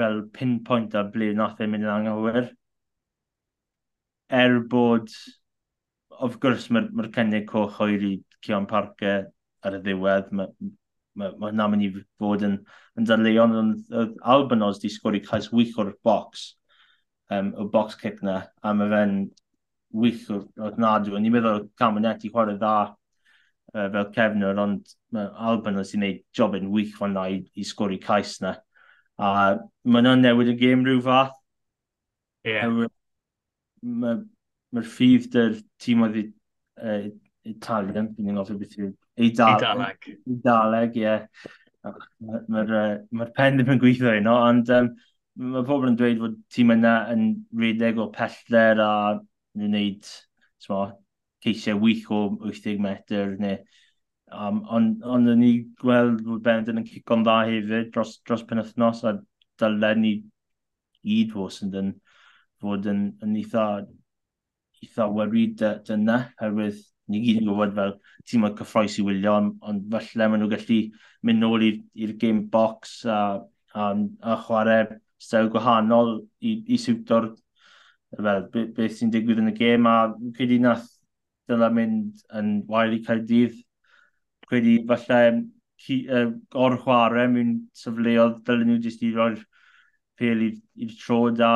[0.00, 2.50] fel pinpoint a ble nath e'n mynd yn anghywir.
[4.40, 5.10] Er bod,
[6.26, 8.12] of gwrs, mae'r ma, ma cynnig coch oer i
[8.44, 9.26] Cion Parker
[9.66, 10.30] ar y ddiwedd.
[10.36, 10.52] Mae
[11.14, 12.56] ma, ma hwnna mynd i fod yn,
[12.98, 13.74] yn darleuon.
[13.90, 16.54] Oedd Albanos di sgori cais wych o'r box,
[17.34, 19.18] um, o box kick na, a mae fe'n
[20.04, 21.16] wych o'r nadw.
[21.16, 21.22] E.
[21.22, 22.74] Ni'n meddwl Camineti chwarae dda
[23.74, 27.40] uh, fel cefnwr, ond mae Alban oes i'n gwneud job yn wych fan na i,
[27.54, 28.56] i sgori cais na.
[29.20, 29.30] A
[29.84, 31.36] mae yna'n newid y gêm rhyw fath.
[32.46, 32.56] Ie.
[32.56, 32.90] Yeah.
[33.80, 34.22] Mae'r
[34.76, 37.06] ma ffydd dy'r tîm oedd uh,
[37.48, 38.90] Italian, fi'n i'n gofio beth yw.
[39.20, 40.10] Eidaleg.
[40.28, 41.14] Eidaleg, ie.
[42.52, 44.90] Mae'r uh, ma pen ddim yn gweithio yno, ond um,
[45.40, 47.24] mae pobl yn dweud fod tîm yna yn
[47.60, 48.92] redeg o pellter a
[49.58, 50.12] wneud,
[51.44, 53.58] ceisio wych o 80 metr neu
[54.30, 59.00] Um, ond on, on ni gweld bod Benedyn yn cico'n dda hefyd dros, dros penwthnos
[59.08, 59.16] a
[59.58, 60.12] dylen ni
[61.02, 61.88] gyd fos yn dyn,
[62.62, 63.64] fod yn, yn eitha,
[64.84, 66.78] eitha weri dyna herwydd
[67.10, 67.96] ni gyd yn gwybod fel
[68.30, 70.78] tîm o'r cyffroes i wylio ond, ond falle maen nhw gallu
[71.26, 73.18] mynd nôl i'r game box a,
[73.74, 73.90] a,
[74.22, 74.86] a chwarae
[75.18, 77.32] stew gwahanol i, i siwto'r
[78.14, 79.98] fel beth be sy'n digwydd yn y gêm a
[80.38, 80.86] credu nath
[81.50, 83.58] dyla mynd yn wael i cael dydd.
[84.50, 86.32] Gwedi falle uh,
[86.64, 89.40] o'r chwarae mewn sefleoedd dylen nhw jyst i roi'r
[90.20, 91.52] pel i'r tro da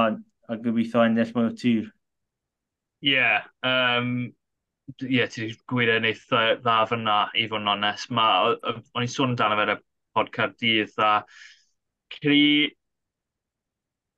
[0.48, 1.90] a gobeithio ennill mwy o tîr.
[3.04, 4.14] Ie, yeah, um,
[5.00, 8.12] yeah, ti wedi gwir yn e eitha dda fyna i fod yn onest.
[8.14, 9.82] O'n i'n sôn amdano fe'r
[10.16, 11.12] podcast dydd a
[12.16, 12.40] cri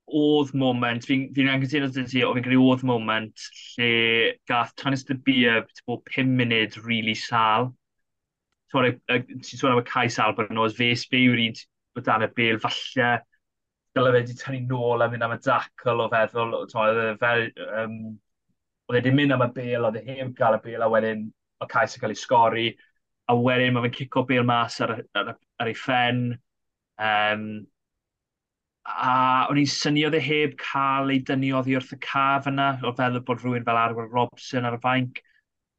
[0.06, 4.74] oedd moment, fi'n fi, fi anghytuno dy ti, o fi'n credu oedd moment lle gath
[4.78, 7.72] Tanis de Bia bod 5 munud really sal.
[8.70, 11.58] Ti'n sôn am y cais oes fe sbew un
[11.96, 13.10] o dan y bel, falle
[13.96, 17.94] dyle fe wedi tynnu nôl a mynd am y dacl o feddwl, oedd um,
[18.86, 21.24] e wedi e mynd am y bel, oedd e heb gael y bel, a wedyn
[21.64, 22.66] o cais yn cael ei sgori,
[23.26, 26.26] a wedyn mae fe'n cico bel mas ar, ar, ar ei ffen.
[27.00, 27.48] Um,
[28.86, 32.92] a o'n i'n synnu oedd e heb cael ei dynioddi wrth y caf yna, o
[32.98, 35.18] fel bod rhywun fel Arwyr Robson ar y fainc.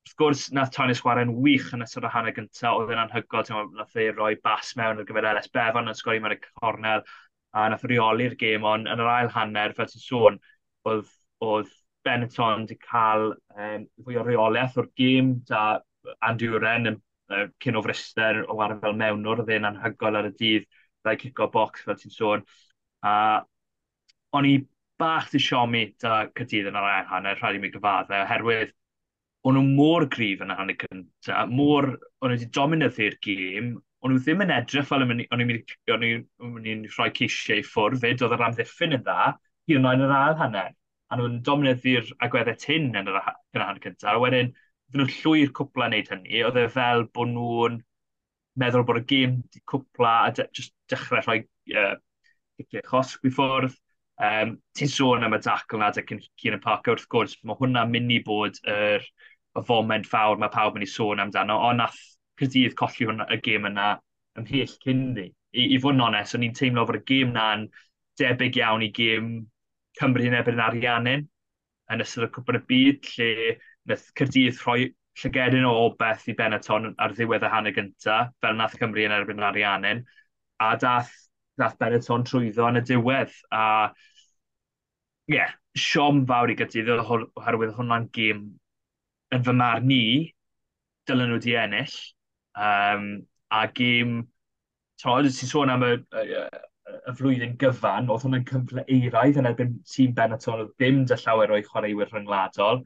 [0.07, 3.47] Wrth gwrs, nath Tony Sgwaren wych yn ystod o hanner gyntaf, oedd e'n anhygol,
[3.79, 7.03] nath ei roi bas mewn ar gyfer LS Bevan yn sgori mewn y cornel,
[7.55, 10.39] a nath reoli'r gêm ond yn yr ail hanner, fel ti'n sôn,
[10.91, 11.11] oedd,
[11.47, 11.71] oedd
[12.07, 15.79] Benetton wedi cael um, fwy o reolaeth o'r gêm, da
[16.27, 17.01] Andrew Wren yn
[17.31, 20.67] uh, cyn o fryster o arfer fel mewnwr, oedd e'n anhygol ar y dydd,
[21.03, 22.47] ddau cico box fel ti'n sôn
[23.05, 23.13] A
[24.37, 24.55] o'n i
[24.99, 28.73] bach di siomi da cydydd yn yr ail hanner rhaid i mi gyfaddau, oherwydd
[29.47, 31.89] o'n nhw mor grif yn y hanner cyntaf, mor,
[32.21, 33.69] o'n nhw wedi dominyddu'r gêm,
[34.01, 38.23] o'n nhw ddim yn edrych fel o'n i'n mynd i'n rhoi ceisiau i ffwrdd fyd,
[38.25, 39.29] oedd yr amddiffyn yn dda,
[39.69, 40.73] hyd yn oed yn yr ail hanner.
[41.07, 44.51] A nhw'n dominyddu'r agweddau tyn yn yr hanner cyntaf, a wedyn,
[44.89, 47.79] fydden nhw'n llwy'r cwpla yn neud hynny, oedd e fel bod nhw'n
[48.59, 51.39] meddwl bod y gêm di cwpla a de, just dechrau rhoi
[51.77, 51.95] uh,
[52.57, 53.75] ciciau chosb i ffwrdd.
[54.27, 57.91] Um, ti'n sôn am y dacl nad y cyn y parc, wrth gwrs, mae hwnna'n
[57.93, 59.03] mynd i bod yr
[59.57, 61.99] y foment fawr mae pawb yn ei sôn amdano, ond nath
[62.41, 63.91] cydydd colli hwnna, y gêm yna
[64.41, 65.27] ymhell cyn ni.
[65.53, 67.67] I, i fod yn onest, o'n i'n teimlo fod y gêm na'n
[68.19, 69.31] debyg iawn i gêm
[69.97, 71.25] Cymru yn erbyn Ariannin
[71.93, 73.53] yn ystod y cwpan y byd, lle
[73.89, 74.91] nath Cyrdydd rhoi
[75.21, 79.45] llygedyn o beth i Benetton ar ddiwedd y hanner gyntaf, fel nath Cymru yn erbyn
[79.47, 80.03] Ariannin,
[80.61, 81.13] a dath
[81.61, 83.33] nath Benetton trwyddo yn y diwedd.
[83.51, 83.63] A
[85.27, 88.43] ie, yeah, siom fawr i gydydd oherwydd hwnna'n gêm
[89.35, 90.03] yn fy marn ni,
[91.09, 91.97] dylen nhw di ennill.
[92.57, 93.09] Um,
[93.53, 94.21] a gêm,
[95.01, 95.93] ti'n sôn am y,
[96.23, 96.43] y,
[96.97, 101.53] y flwyddyn gyfan, oedd hwnna'n cymple eiraidd yn erbyn tîm Benetton oedd ddim dy llawer
[101.55, 102.81] o'i chwaraewyr rhyngwladol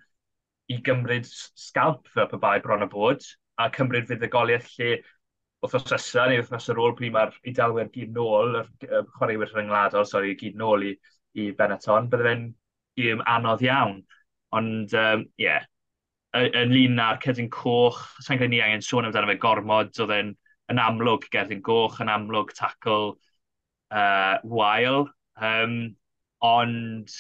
[0.72, 3.24] i gymryd scalp fel pe bai bron y bod,
[3.62, 4.92] a cymryd fuddugoliaeth lle
[5.62, 10.36] wythnos nesaf neu wythnos ar ôl pryd mae'r Idalwyr gyd nôl, y chwaraewyr rhyngwladol, sori,
[10.40, 10.96] gyd nôl i,
[11.38, 12.48] i Benetton, bydde fe'n
[13.00, 14.00] gym anodd iawn.
[14.58, 15.68] Ond, ie, um, yeah,
[16.36, 20.34] ynglyn na'r cerdyn coch, sa'n gwneud ni angen sôn amdano fe gormod, oedd e'n
[20.72, 23.16] yn amlwg gerdyn goch, yn amlwg tackle
[23.92, 25.06] uh, wael.
[25.42, 25.76] Um,
[26.42, 27.12] ond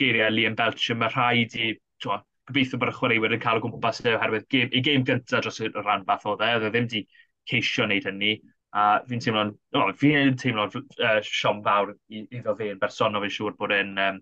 [0.00, 4.00] geiriau Liam Belcher, mae rhaid i, twa, gobeithio bod y chwaraewyr yn cael o gwmpas
[4.04, 6.88] e oherwydd game, ei gêm gyntaf dros y rhan fath o dde, oedd e ddim
[6.92, 7.04] di
[7.50, 8.34] ceisio wneud hynny.
[8.74, 13.54] A fi'n teimlo'n, oh, fi'n teimlo'n uh, siom fawr iddo fe yn bersonol fi'n siŵr
[13.60, 14.18] bod e'n um,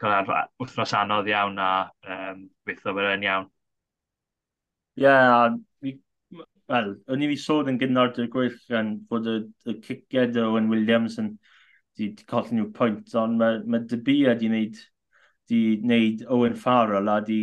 [0.00, 0.30] cael
[0.62, 1.72] wythnos anodd iawn a
[2.08, 3.50] um, gweithio bod e'n iawn.
[4.94, 5.52] Ie, yeah,
[6.70, 9.36] wel, o'n i fi sôn yn gynnal y gwyll gan fod y,
[9.68, 11.34] y ciced o Owen Williams yn
[11.98, 14.80] di, di colli nhw pwynt, ond mae, mae dy bu a di wneud,
[15.50, 17.40] di wneud Owen Farrell a di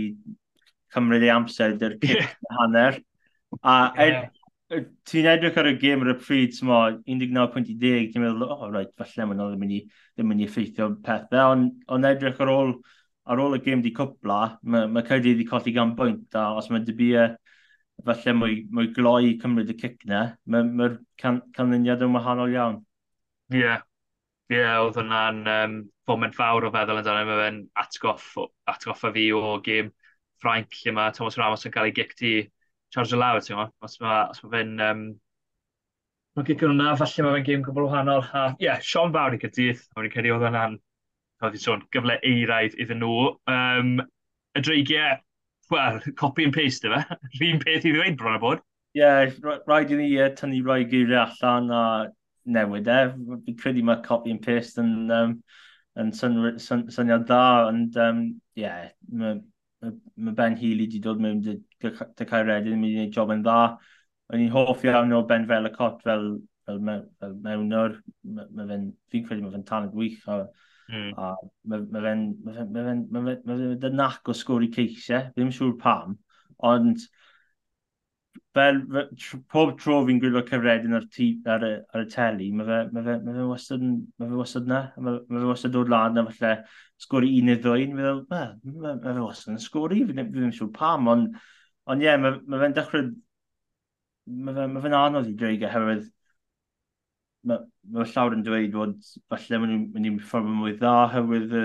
[0.92, 2.36] cymryd ei amser dy'r cic yeah.
[2.60, 3.00] hanner.
[3.62, 4.30] A yeah
[4.72, 8.92] ti'n edrych ar y gêm ar y pryd, ti'n mo, 19.10, ti'n meddwl, oh, right,
[9.00, 12.72] falle mae'n ddim yn ddim yn effeithio peth fe, ond on edrych ar ôl,
[13.28, 16.70] ar ôl y gêm di cwpla, mae ma Cyrdydd wedi colli gan bwynt, a os
[16.72, 17.28] mae Dybia
[18.06, 20.90] falle mwy, mwy gloi cymryd y cic na, mae'r ma
[21.22, 22.80] can, canlyniad yn wahanol iawn.
[23.52, 23.84] Ie, yeah.
[24.52, 25.76] Ie, yeah, oedd hwnna'n um,
[26.08, 28.32] foment fawr o feddwl yn dan, mae fe'n atgoff,
[28.72, 29.92] atgoffa fi o gêm
[30.42, 32.34] Ffrainc, lle mae Thomas Ramos yn cael ei gicti
[32.94, 34.80] charge lawr, ti'n gwybod, os mae os ma fe'n...
[34.88, 35.04] Um,
[36.38, 38.24] Mae'n gicio hwnna, falle mae fe'n gêm gwbl wahanol.
[38.32, 40.78] A ie, yeah, Sean Fawr i gydydd, a wedi cedi oedd hwnna'n,
[41.44, 43.34] oedd i'n sôn, gyfle eiraidd iddyn nhw.
[43.52, 43.98] Um,
[44.56, 45.20] y dreigiau,
[45.72, 47.02] wel, copy and paste yma,
[47.40, 48.64] Rhyn peth i ddweud bron o bod.
[48.96, 49.36] Ie, yeah,
[49.68, 51.84] rhaid i ni uh, tynnu rhoi geiriau allan a
[52.56, 53.02] newid e.
[53.48, 55.38] Fi'n credu mae copy and paste yn, um,
[56.00, 58.26] yn syniad dda, ond um,
[58.60, 59.40] yeah, mae
[59.82, 63.60] mae Ben Healy wedi dod mewn dy cael redyn, mynd i wneud job yn dda.
[64.32, 66.28] O'n i'n hoff iawn o Ben Felicot fel,
[66.68, 67.98] fel, fel, fel mewnwr.
[68.38, 70.22] Mae fe'n, fi'n credu mae fe'n talent wych.
[70.32, 70.42] A,
[70.92, 71.10] mm.
[71.18, 71.32] a
[71.74, 73.02] mae fe'n, mae fe'n, mae fe'n,
[73.50, 76.16] mae fe'n nac o sgori ceisiau, ddim siŵr pam.
[76.72, 77.08] Ond
[78.58, 78.80] fel,
[79.54, 83.06] pob tro fi'n gwylio cyfredin ar, tŷ, ar, y, ar y teli, mae fe, mae
[83.08, 86.26] fe, mae fe wastad, mae fe wastad na, mae, mae fe wastad dod lan na
[86.30, 86.54] falle
[87.06, 88.44] sgori un neu ddwy, mae fe,
[88.86, 91.38] mae fe wastad yn sgori, fi ddim siŵr pam, ond
[91.88, 93.12] on, ie, mae, mae fe'n dechrau,
[94.48, 96.10] mae fe'n mae fe anodd i dweud oherwydd
[97.48, 97.62] mae,
[97.96, 98.98] mae llawr yn dweud bod
[99.32, 101.64] falle mae'n mynd i'n ffordd mwy dda oherwydd y,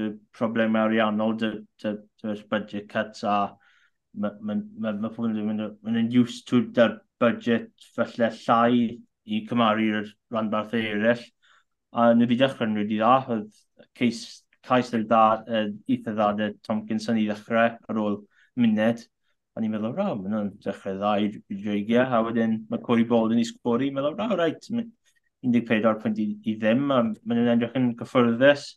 [0.00, 0.08] y
[0.38, 1.52] problemau ariannol, dy,
[1.82, 3.36] dy, dy, dy budget cuts a
[4.14, 10.10] mae ma, ma, ma pobl yn mynd used to dar budget falle llai i cymaru'r
[10.32, 11.22] rhanbarth eraill.
[11.92, 14.20] A yn y fi yn rydw i dda, oedd cais,
[14.64, 18.22] cais yr dda, uh, eitha dda de Tomkinson i ddechrau ar ôl
[18.56, 19.04] munud.
[19.52, 22.06] A ni'n meddwl, raw, maen nhw'n dechrau dda i dreigiau.
[22.08, 24.68] A wedyn mae Corey Bolden i sgori, mae'n meddwl, raw, reit,
[25.42, 28.70] 14 pwynt i, i ddim, a maen nhw'n edrych yn gyffyrddus.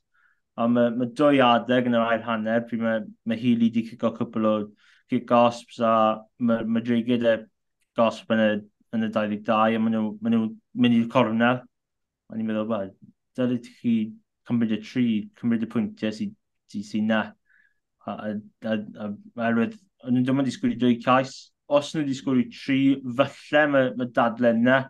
[0.60, 4.12] A mae, mae dwy adeg yn yr ail hanner, pryd mae, mae Healy wedi cigo
[4.16, 4.56] cwpl o
[5.12, 5.94] gyda gosps a
[6.40, 7.38] mae ma dri gyda
[7.98, 8.50] gosp yn y,
[8.96, 10.50] yn y 22 a maen nhw'n maen nhw
[10.84, 11.62] mynd i'r cornel.
[12.30, 12.92] A ni'n meddwl, wel,
[13.38, 13.96] dylid chi
[14.50, 15.08] cymryd y tri,
[15.40, 16.34] cymryd y pwyntiau sy'n
[16.72, 17.22] sy, sy na.
[18.06, 18.34] A, a,
[18.72, 18.78] a,
[19.08, 21.36] a erwydd, nhw ddim yn disgwyl dwy cais.
[21.76, 22.80] Os nhw disgwyl i tri,
[23.20, 24.84] falle mae mae dadle yna.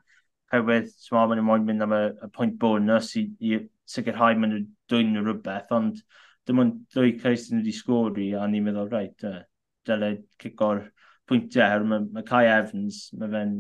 [0.54, 3.60] Herwydd, sma, maen nhw'n moyn mynd am y, y pwynt bonus i, i
[3.90, 6.00] sicrhau maen nhw'n dwy'n rhywbeth, ond
[6.46, 9.40] dim ond dwy cais nhw wedi sgori, a ni'n meddwl, reit, uh,
[9.88, 10.12] dyle
[10.42, 10.84] cico'r
[11.30, 13.56] pwyntiau, her mae, mae Kai Evans, mae fe'n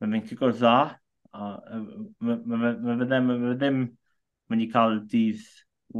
[0.00, 0.78] ma fe cico'r dda,
[1.34, 3.84] a mae fe ddim, mae fe ddim
[4.52, 5.44] mynd i cael dydd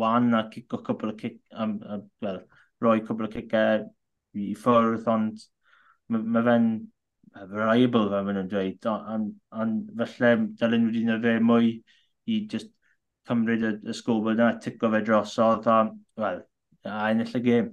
[0.03, 2.41] wan a cico cwbl o cic, um, uh, well,
[2.85, 3.85] roi cwbl o cicau
[4.35, 5.45] i ffwrdd, ond
[6.13, 6.69] mae ma fe'n
[7.53, 11.71] variable fe maen nhw'n dweud, ond felly dylen nhw wedi fe mwy
[12.31, 12.71] i just
[13.29, 15.79] cymryd y, y sgobl yna, tico fe drosodd a,
[16.21, 16.43] wel,
[16.85, 17.73] a ennill y gêm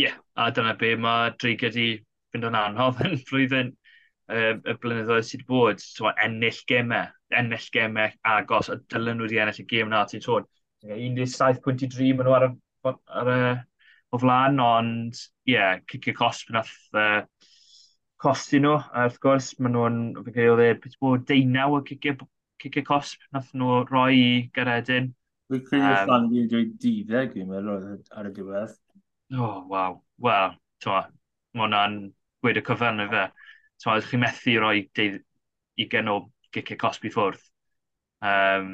[0.00, 1.88] yeah, a dyna be mae dreig wedi
[2.32, 3.72] fynd o'n anodd yn flwyddyn
[4.30, 5.82] uh, y blynyddoedd sydd bod.
[5.82, 10.24] So, ennill gemau, ennill gemau agos, a dylen nhw wedi ennill y gêm na, ti'n
[10.24, 10.48] tŵn.
[10.86, 12.52] 17.3 maen nhw ar y,
[13.20, 13.40] ar y
[14.10, 17.20] o flaen, ond ie, yeah, cicio cosp pan ath uh,
[18.22, 18.76] costi nhw.
[18.80, 23.28] A wrth gwrs, maen nhw'n, fe gael oedd e beth bod deunaw o cicio cosp
[23.34, 25.12] nath nhw roi i Garedin.
[25.50, 28.76] Dwi'n credu um, fan fi'n dweud 12 dwi'n meddwl e ar y diwedd.
[29.32, 30.00] Oh, waw.
[30.24, 31.00] Wel, t'wa,
[31.54, 31.96] mae hwnna'n
[32.42, 33.22] gweud y cyfan fe.
[33.82, 34.74] T'wa, chi'n methu roi
[35.84, 36.16] ugen o
[36.54, 37.42] gicio cosbi ffwrdd.
[38.32, 38.70] Um,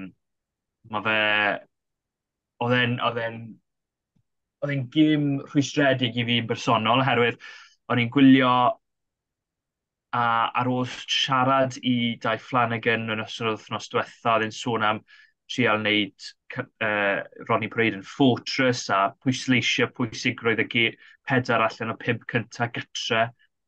[0.92, 1.16] mae fe...
[2.64, 2.96] Oedd e'n...
[3.08, 3.40] Oedd e'n
[4.64, 7.40] oedd e'n gym rhwystredig i fi'n bersonol oherwydd
[7.92, 8.52] o'n i'n gwylio
[10.16, 10.22] a
[10.62, 11.94] ar ôl siarad i
[12.24, 15.00] Dai Flanagan yn ystod wythnos diwetha, oedd e'n sôn am
[15.50, 16.28] trial wneud
[16.58, 20.86] uh, Ronnie Braid yn fortress a pwysleisio pwysigrwydd y
[21.26, 23.26] pedwar allan o pimp cyntaf gytre,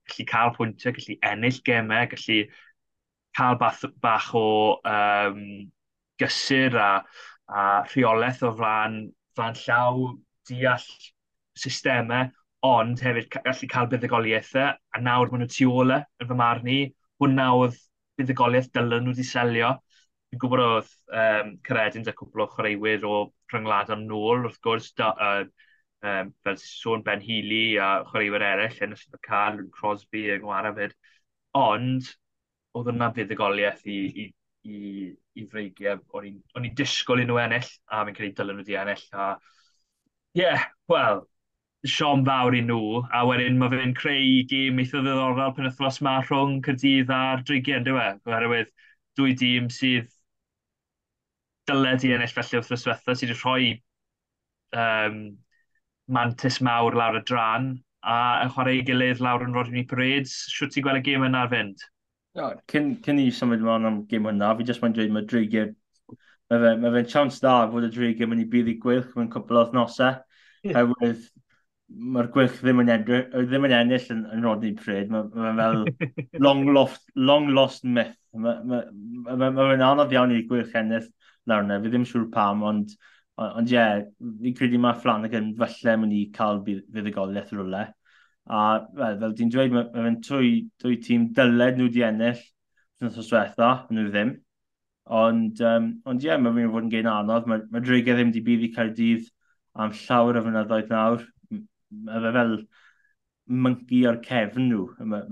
[0.09, 2.41] gallu cael pwyntiau, gallu ennill gemau, gallu
[3.39, 4.47] cael bath, bach o
[4.89, 5.43] um,
[6.19, 6.91] gysur a,
[7.49, 9.01] a rheolaeth o flan,
[9.37, 10.13] flan llaw,
[10.49, 10.87] deall
[11.59, 12.31] systemau,
[12.67, 16.81] ond hefyd gallu cael buddugoliaethau, a nawr maen nhw tu ola yn fy marn i,
[17.23, 17.79] hwnna oedd
[18.19, 19.77] buddugoliaeth dylen nhw wedi selio,
[20.29, 20.89] Fi'n gwybod oedd
[21.23, 23.15] um, Caredin a cwbl o chwaraewyr o
[23.53, 25.69] rhyngwlad am nôl, wrth gwrs, da, uh,
[26.05, 30.93] um, fel sôn Ben Healy a chwaraewyr eraill yn ystod y cael, Crosby yng Ngwarafyd.
[31.57, 32.11] Ond,
[32.77, 34.27] oedd yna fuddugoliaeth i, i,
[34.69, 34.83] i,
[35.41, 36.03] i freigiau.
[36.21, 36.29] O'n
[36.69, 39.07] i'n disgwyl i nhw ennill, a fi'n credu dylen nhw di ennill.
[39.17, 39.31] A,
[40.37, 41.25] yeah, wel,
[41.89, 46.19] siom fawr i nhw, a wedyn mae fe'n creu gêm eitha ddiddorol pen ythnos ma
[46.21, 48.09] rhwng Cyrdydd a'r Dreigiau, ynddo fe?
[48.29, 48.73] Oherwydd
[49.19, 50.13] dwy dîm sydd
[51.69, 53.69] dyled i ennill felly wrth ddyswetha, sydd wedi rhoi
[54.85, 55.21] um,
[56.19, 57.75] mantis mawr lawr y dran
[58.09, 60.35] a yn chwarae ei gilydd lawr yn Rodney Parades.
[60.55, 61.85] Siwt ti'n gweld y gêm yna ar fynd?
[62.39, 65.75] No, cyn, cyn i symud ymlaen am gêm yna, fi jyst mae'n dweud mae Dreigiau
[66.49, 69.11] Mae fe'n ma fe chance da fod y drig yn mynd i bydd i gwylch
[69.17, 70.15] mewn cwbl o thnosau.
[70.65, 70.79] Yeah.
[70.81, 71.27] Oherwydd
[72.15, 75.13] mae'r gwylch ddim yn, edrych, ddim yn ennill yn, yn Rodney Pryd.
[75.13, 75.85] Mae ma fel
[76.47, 78.17] long, lost, long lost myth.
[78.33, 81.11] Mae fe'n ma, ma, ma anodd iawn i gwylch ennill
[81.51, 82.97] nawr yna, fi ddim siŵr pam, ond
[83.39, 84.01] ond ie, yeah,
[84.43, 87.85] fi'n credu mae Flanagan falle mynd i cael fuddugoliaeth rwle.
[88.49, 88.63] A
[88.99, 92.41] fel, fel ti'n dweud, mae fe'n trwy, trwy tîm dyled nhw di ennill
[92.99, 94.35] yn y diwetha, nhw ddim.
[95.19, 97.47] Ond, um, ond ie, yeah, mae fi'n fod yn gein anodd.
[97.49, 99.31] Mae, mae dreigau ddim di bydd i Cardydd
[99.79, 101.25] am llawer o fynyddoedd nawr.
[102.09, 102.57] Mae fe fel
[103.49, 104.83] myngu o'r cefn nhw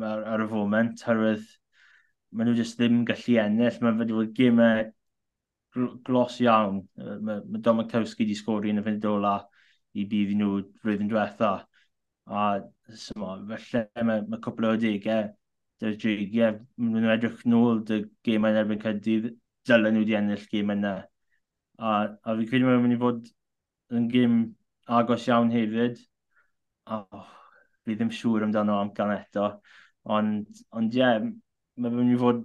[0.06, 1.44] ar, y foment, herwydd
[2.30, 3.80] maen nhw jyst ddim gallu ennill.
[3.82, 4.86] Mae fe wedi bod gymau
[6.06, 6.82] glos iawn.
[6.96, 9.36] Mae, ma Domokowski wedi sgori yn y fynd ola
[9.96, 11.52] i bydd nhw flwyddyn diwetha.
[12.26, 12.44] A
[13.02, 15.30] syma, felly mae, mae cwpl o degau,
[15.82, 19.30] dy'r drigiau, maen nhw'n edrych nôl dy gemau yn erbyn cydydd,
[19.68, 20.96] dylen nhw wedi ennill gem yna.
[21.78, 23.26] A, a fi credu mae'n mynd i fod
[23.96, 24.36] yn gêm
[24.98, 26.00] agos iawn hefyd.
[26.86, 27.26] A oh,
[27.84, 29.50] fi ddim siŵr amdano am gan eto.
[30.16, 31.18] Ond, ond ie, yeah,
[31.76, 32.44] mae'n mynd i fod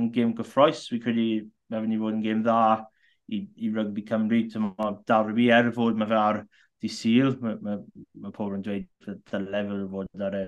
[0.00, 0.86] yn gêm gyffroes.
[0.90, 1.26] Fi credu
[1.72, 2.62] mae mynd i fod yn gêm dda
[3.32, 4.42] i, i rygbi Cymru.
[4.66, 6.42] Mae Darby er fod mae fe ar
[6.82, 7.78] di syl, mae, mae,
[8.24, 10.44] mae pobl yn dweud y lefel fod ar y,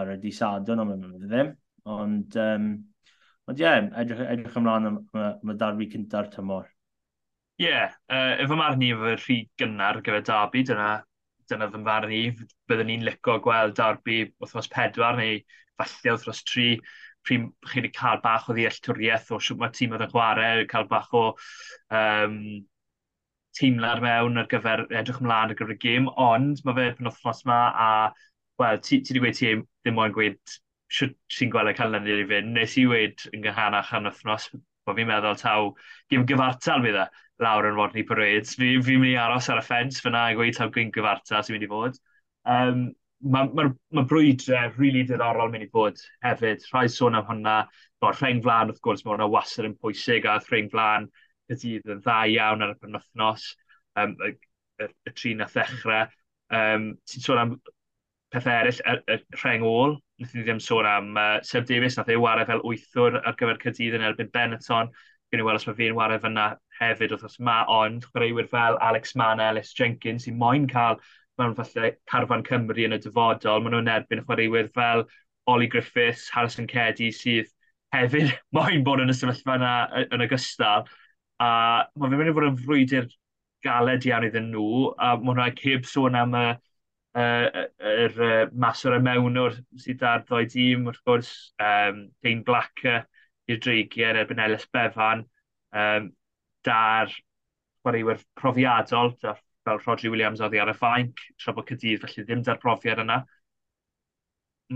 [0.00, 1.54] ar y disadon, ond mae fe ddim.
[1.90, 2.66] Ond, um,
[3.48, 6.68] ond ie, yeah, edrych, edrych ymlaen am, mae y darbu cynta'r tymor.
[7.60, 10.90] Ie, yeah, uh, efo marn i efo rhy gynnar gyfer Darby, dyna,
[11.50, 12.22] dyna fy marn i.
[12.68, 15.40] Byddwn ni'n lico gweld darbu wrthnos pedwar neu
[15.80, 16.70] falle wrthnos tri
[17.26, 20.88] pryd chi wedi cael bach o ddealltwriaeth o siwt mae tîm oedd yn chwarae, cael
[20.90, 21.24] bach o
[22.00, 22.36] um,
[23.58, 27.44] teimlad mewn ar gyfer edrych ymlaen ar gyfer y gêm, ond mae fe pan othnos
[27.46, 27.92] yma a,
[28.62, 29.54] wel, ti, ti wedi gweud ti
[29.84, 30.58] ddim moyn gweud
[30.90, 34.48] sut ti'n gweld e y canlyniad i fynd, nes i wedi yn gyhanach am wythnos,
[34.86, 35.72] bod fi'n meddwl taw
[36.12, 37.06] gym gyfartal bydd e
[37.44, 38.56] lawr yn Rodney Parades.
[38.58, 41.56] Fi'n fi mynd i aros ar y ffens fyna a gweud taw gym gyfartal sy'n
[41.56, 42.00] mynd i fod.
[42.56, 42.82] Um,
[43.20, 46.62] mae ma, ma brwydre rili really diddorol mynd i bod hefyd.
[46.72, 47.56] Rhai sôn am hwnna,
[48.02, 51.10] no, rhain flan wrth gwrs, mae hwnna wasyn yn pwysig a rhain flan
[51.50, 53.50] y dydd yn dda iawn ar y penwthnos,
[54.00, 54.32] um, y,
[54.80, 56.08] y, y tri na ddechrau.
[56.50, 57.54] Um, Ti'n sôn am
[58.32, 62.10] pethau eraill, y, y rheng ôl, wnaeth ni ddim sôn am uh, Seb Davies, nath
[62.12, 64.92] ei wario fel wythwr ar gyfer Cydydd yn erbyn Benetton.
[65.30, 66.46] Gwneud i weld os mae fi'n wario fyna
[66.80, 70.98] hefyd, os mae ond chwaraewyr fel Alex Mann, Ellis Jenkins, sy'n moyn cael
[71.40, 75.06] mewn falle Carfan Cymru yn y dyfodol, maen nhw'n erbyn chwaraewyr fel
[75.50, 77.50] Oli Griffiths, Harrison Cedi, sydd
[77.94, 79.74] hefyd moyn bod yn y sefyllfa yna
[80.06, 80.86] yn ogystal.
[81.40, 81.50] A
[81.96, 83.08] mae fe'n mynd i fod yn frwydr
[83.64, 86.44] galed iawn iddyn nhw, a mae hwnna ceb sôn am y,
[87.20, 88.30] y, y, y, y
[88.64, 91.32] mas o'r mewnwr sydd ar ddoi dîm, wrth gwrs,
[91.64, 93.04] um, Dane Blacker
[93.50, 95.26] i'r dreigiau erbyn Elis Befan,
[95.76, 96.10] um,
[96.66, 97.12] da'r
[97.80, 99.40] chwaraewyr profiadol, da'r
[99.70, 103.20] fel Rodri Williams oedd ar y ffainc, tra bod Cydydd felly ddim da'r profiad yna.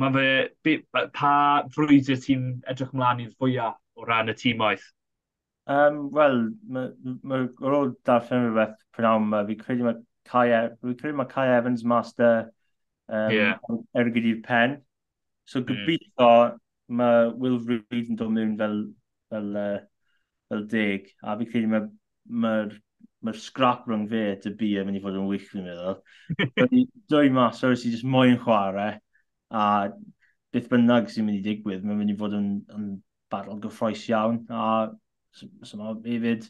[0.01, 0.29] Mae fe,
[0.67, 0.75] be,
[1.15, 1.35] pa
[1.75, 4.83] frwydr ti'n edrych ymlaen i'r fwyaf o ran y tîm oedd?
[5.71, 6.41] Um, Wel,
[6.77, 11.47] ar ôl darllen rhywbeth prynawn yma, fi credu mae Kai, e- fi credu mae Kai
[11.53, 12.51] Evans master
[13.09, 13.59] um, yeah.
[13.97, 14.79] er gyda'r pen.
[15.49, 15.69] So mm.
[15.71, 16.61] gobeithio mm.
[17.01, 18.81] mae Will Reid yn dod mewn fel,
[19.33, 19.79] fel, uh,
[20.51, 21.89] fel deg, a fi credu mae'r
[22.29, 22.55] ma
[23.25, 25.97] mae'r scrap rhwng fe dy bu yn mynd i fod yn wych fi'n meddwl.
[27.13, 28.99] Dwy mas, oes i just moyn chwarae,
[29.55, 29.65] a
[30.55, 32.91] beth bynnag sy'n mynd i digwydd, mae'n mynd i fod yn, yn
[33.33, 34.67] barol gyffroes iawn, a
[35.35, 36.49] so mae hefyd,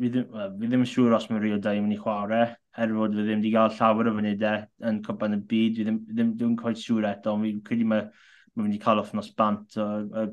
[0.00, 2.48] fi ddim, fi ddim yn siŵr os mae Rio 2 yn mynd i chwarae,
[2.82, 6.00] er fod fi ddim wedi cael llawer o fynydau yn cwpan y byd, fi ddim,
[6.10, 8.08] ddim, ddim coed siŵr eto, ond fi'n credu mae,
[8.54, 9.86] mae mynd i cael off nos bant, a,
[10.24, 10.26] a,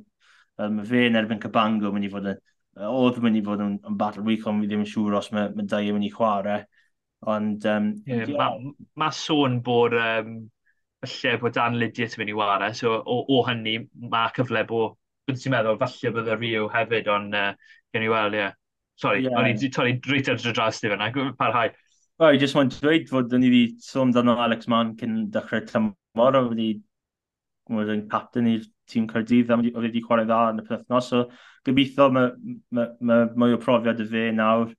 [0.57, 2.41] a, mae fe yn erbyn Cabango mynd i fod yn,
[2.77, 5.51] oedd mynd i fod yn, yn battle week, ond fi ddim yn siŵr os mae,
[5.53, 6.63] mae dau yn mynd i chwarae.
[7.33, 10.33] Ond, um, yeah, mae ma sôn bod um,
[11.03, 13.77] falle bod Dan Lydius yn mynd i chwarae, so o, o hynny
[14.11, 14.97] mae cyfle bod,
[15.27, 17.53] dwi'n ti'n meddwl, falle bod y Rio hefyd, ond uh,
[17.93, 18.43] gen i weld, ie.
[18.47, 18.59] Yeah.
[19.01, 19.37] Sorry, yeah.
[19.39, 21.09] o'n i torri dreit ar dras di fyna,
[21.39, 21.71] parhau.
[22.21, 26.37] O, i just want dweud fod ni wedi sôn dan Alex Mann cyn dechrau tymor,
[26.37, 26.75] o wedi,
[27.73, 31.09] wedi captain i'r tîm Cardydd a oedd wedi chwarae dda yn y penthnos.
[31.11, 31.23] So
[31.67, 32.31] gobeithio mae
[32.75, 34.73] ma, ma, mwy o profiad y fe nawr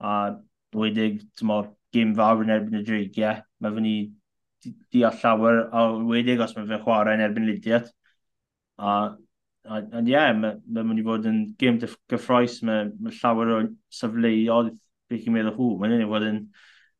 [0.00, 0.16] a
[0.76, 3.42] wedig tymor gym fawr yn erbyn y dreigiau.
[3.60, 3.96] Mae fyny
[4.92, 7.90] deall llawer a wedig os mae fe chwarae yn erbyn Lydiat.
[8.78, 9.00] A
[9.68, 11.76] Ond ie, yeah, mae'n ma mynd i fod yn gym
[12.08, 13.58] gyffroes, mae ma llawer o
[13.92, 14.70] safleoedd
[15.12, 15.68] beth i'n meddwl hw.
[15.82, 16.38] Mae'n mynd i fod yn,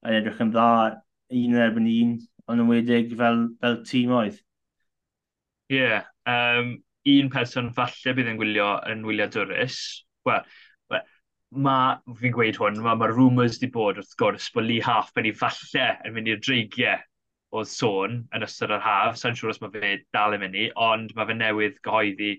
[0.04, 0.66] yn edrych yn dda
[1.40, 2.12] un erbyn un,
[2.52, 4.36] ond yn wedig fel, fel tîm oedd.
[5.72, 6.74] Ie, yeah, um,
[7.10, 9.78] un person falle bydd yn gwylio yn wyliadwrus,
[10.28, 10.42] wel,
[10.92, 11.06] well,
[11.50, 15.32] mae, fi'n gweud hwn, mae ma rumours di bod wrth gwrs bod Lee Half Halfpenny
[15.36, 17.00] falle yn mynd i'r dreigiau
[17.50, 19.16] o sôn yn ystod yr haf.
[19.18, 22.34] Sa'n siŵr os mae fe dal yn mynd i, ond mae fe newydd gyhoeddi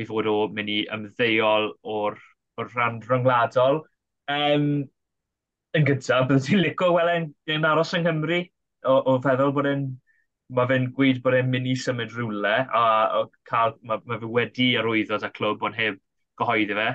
[0.00, 2.16] i fod o mynd i ymddeol o'r,
[2.56, 3.82] or rhan rhyngwladol.
[4.32, 4.68] Um,
[5.76, 8.40] yn gyntaf, byddwn ti'n licio weld e'n aros yng Nghymru
[8.86, 9.84] o, o feddwl bod e'n
[10.52, 12.84] mae fe'n gweud bod e'n mynd i symud rhywle a,
[13.18, 15.98] a cael, mae, mae fe wedi arwyddo da clwb ond heb
[16.40, 16.88] gyhoeddi fe.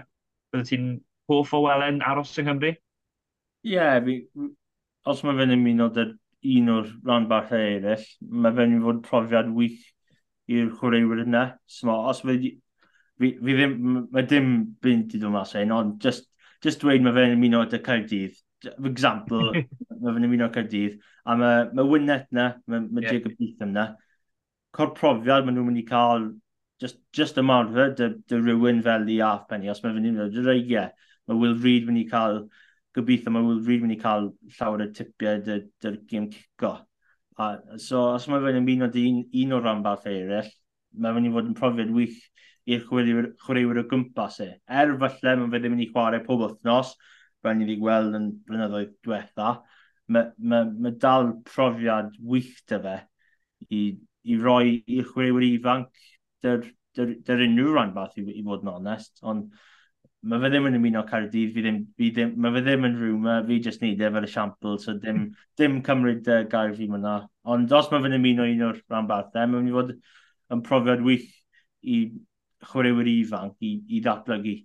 [0.53, 0.89] Bydde ti'n
[1.31, 2.73] hoff o Welen aros yng Nghymru?
[2.73, 4.19] Ie, yeah, fi,
[5.09, 6.05] os mae fe'n ymuno dy
[6.59, 9.81] un o'r rhan bach eraill, mae fe'n mynd fod profiad wych
[10.49, 11.45] i'r chwaraewyr yna.
[11.69, 12.37] So, os fe,
[13.19, 13.79] fi, fi ddim,
[14.13, 16.29] mae dim bynt i ddod mas ein, ond just,
[16.63, 19.51] just dweud mae fe'n ymuno dy Caerdydd for example,
[20.01, 23.17] mae fe'n ymuno Cardydd, a mae, mae Wynet na, mae, mae yeah.
[23.17, 23.89] Jacob Beetham na,
[24.75, 26.29] corprofiad maen nhw'n mynd i cael
[26.81, 30.45] just, just ymarfer dy, dy rhywun fel i half penny, os mae fe'n mynd dy
[30.45, 30.91] reigiau,
[31.29, 32.43] mae Will Reid mynd i cael,
[32.95, 36.75] gobeithio mae Will Reid mynd i cael llawer y tipiau dy'r dy gym cico.
[37.39, 40.51] A, so, os mae fe'n ymuno dy un, un o'r rhanbarth eraill,
[40.99, 42.17] mae fe'n i fod yn profiad wych
[42.69, 44.49] i'r chwaraewyr o gwmpas e.
[44.81, 46.93] Er falle, mae fe ddim yn mynd i chwarae pob wythnos,
[47.43, 49.53] fel ni wedi gweld yn blynyddoedd diwetha,
[50.13, 52.97] mae, mae, mae dal profiad wych dy fe
[53.69, 53.81] i,
[54.29, 56.05] i roi i'r chwaraewyr ifanc
[56.43, 59.49] dy'r, dyr, dyr unrhyw rhan fath i, i fod yn onest, ond
[60.29, 63.35] mae fe ddim yn ymuno Cardydd, fi ddim, fi ddim, mae fe ddim yn rhywma,
[63.47, 65.43] fi jyst neud e fel esiampl, so dim, hmm.
[65.59, 67.19] dim cymryd uh, gair fi myna.
[67.47, 69.93] Ond os mae fe'n ymuno un o'r rhanbarthau, e, mae'n mynd i fod
[70.55, 71.29] yn profiad wych
[71.87, 72.01] i
[72.67, 74.57] chwaraewyr ifanc i, i ddatblygu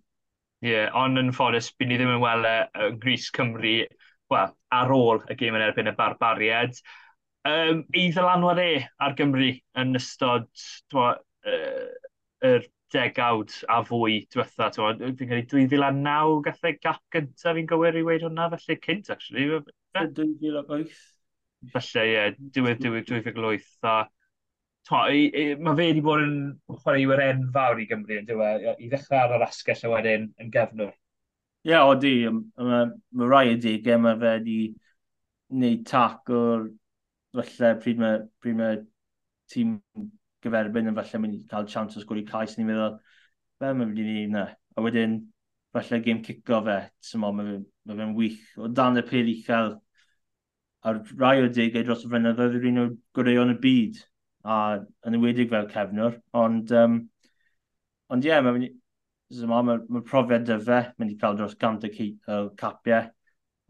[0.64, 3.74] Ie, yeah, ond yn ffodus, byd ni ddim yn weld e, y Gris Cymru
[4.32, 6.78] well, ar ôl y gêm yn erbyn y barbariad.
[7.44, 8.70] Um, I ddylanwad e
[9.04, 9.50] ar Gymru
[9.82, 10.48] yn ystod
[10.92, 11.10] dwa,
[11.44, 11.90] uh,
[12.48, 14.70] er degawd a fwy diwetha.
[14.72, 19.48] Fi'n credu 2009 gathau e gap gyntaf fi'n gywir i weid hwnna, felly cynt, actually.
[19.98, 20.96] 2008.
[21.74, 23.68] Felly, ie, yeah, diwedd 2008
[24.90, 26.36] mae fe wedi bod yn
[26.68, 30.92] chwaraewyr enfawr i Gymru yn dweud, i ddechrau ar yr asgell a wedyn yn gefnwr.
[31.64, 32.16] Ie, yeah, o di.
[32.28, 34.58] Mae rai y dig, mae fe wedi
[35.54, 36.66] gwneud tac o'r
[37.34, 38.82] falle pryd mae, pryd mae
[39.52, 39.78] tîm
[40.44, 42.98] gyferbyn yn falle mynd i cael chance o sgwri cais ni'n meddwl,
[43.60, 44.44] fe mae wedi ni yna.
[44.76, 45.16] A wedyn,
[45.72, 46.78] falle game cico fe,
[47.08, 48.42] tymo, mae fe'n wych.
[48.60, 49.78] O dan y pil uchel,
[50.84, 54.02] a'r rai o digau dros y flynyddoedd yw'r un o'r gwreion y byd
[54.44, 54.56] a
[55.08, 56.98] yn ywedig fel cefnwr, ond um,
[58.12, 58.68] ond ie, yeah, mae'n
[59.48, 61.92] ma, ma, ma profiad dy fe, mynd i cael dros gant y
[62.60, 63.08] capiau,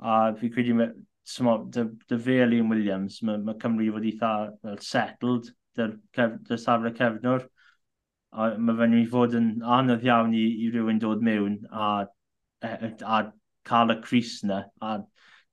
[0.04, 4.80] a fi credu dy, dy fe a Liam Williams, mae ma Cymru fod eitha well,
[4.80, 7.46] settled dy'r cef, dy safle cefnwr,
[8.34, 9.48] a mae fe'n mynd i fod yn
[9.78, 11.94] anodd iawn i, i rywun dod mewn a,
[12.66, 13.22] a, a
[13.64, 14.98] cael y Cris yna, a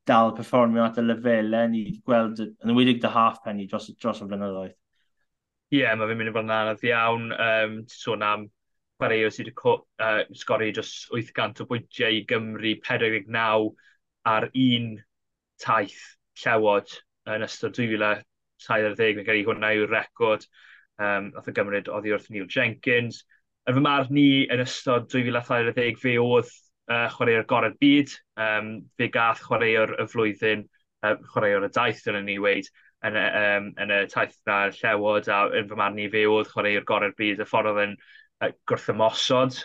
[0.10, 4.28] dal performio at y lefelau ni gweld yn ymwydig dy half penny dros, dros y
[4.28, 4.78] flynyddoedd.
[5.72, 7.30] Ie, yeah, mae fe'n mynd i fod yn anodd iawn.
[7.32, 8.42] Um, sôn am
[9.00, 13.70] chwaraeo sydd wedi uh, sgori dros 800 o bwyntiau i Gymru, 49
[14.32, 14.90] ar un
[15.64, 16.02] taith
[16.44, 16.92] llewod
[17.32, 19.16] yn ystod 2017.
[19.16, 20.44] Mae'n gyrru hwnna yw'r record.
[21.00, 23.24] Um, Nath o gymryd oddi wrth Neil Jenkins.
[23.64, 26.52] Yn fy marn ni, yn ystod 2017, fe oedd
[26.92, 28.14] uh, chwaraeo'r gorau'r byd.
[28.36, 30.68] Um, fe gath chwaraeo'r y flwyddyn,
[31.08, 32.68] uh, chwaraeo'r y daith, yn ni wedi
[33.08, 36.88] yn, um, yn y taith na'r llewod a yn fy marn i fe oedd chwarae'r
[36.88, 37.96] gorau'r byd, y ffordd oedd yn
[38.70, 39.58] gwrth ymosod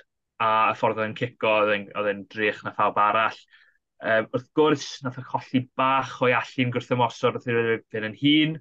[0.42, 3.38] a y ffordd oedd yn cico oedd yn drych na phawb arall.
[4.04, 8.18] Um, wrth gwrs, nath e o colli bach o'i allu'n gwrthymosod wrth i'r fynd yn
[8.20, 8.58] hun,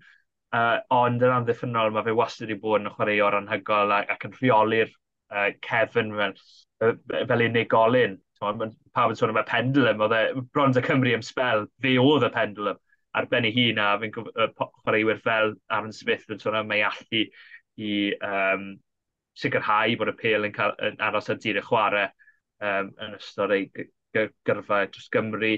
[0.55, 4.37] uh, ond yn amddiffynol mae fe wastad wedi bod yn chwaraewr anhygol ac, ac yn
[4.37, 6.37] rheoli'r uh, Kevin fel,
[7.27, 8.15] fel unigolyn.
[8.39, 10.23] Pawb yn sôn am y pendulum, oedd e
[10.55, 12.79] bron y Cymru am spel, fe oedd y pendulum
[13.15, 17.23] ar ben ei hun a fe'n chwaraewyr fel Aaron Smith yn sôn mae allu
[17.85, 17.91] i
[18.29, 18.67] um,
[19.39, 22.09] sicrhau bod y pel yn, cael, yn aros ar dir y chwarae
[22.63, 23.69] um, yn ystod ei
[24.15, 25.55] gyrfa dros Gymru.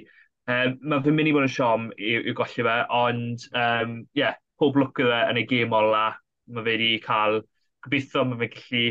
[0.48, 4.78] Um, Mae fe'n mynd i bod yn siom i'w golli fe, ond um, yeah, pob
[4.80, 6.06] lwc iddo yn ei gêm ola,
[6.48, 7.42] mae fe wedi cael,
[7.86, 8.86] gobeithio mae fe'n gallu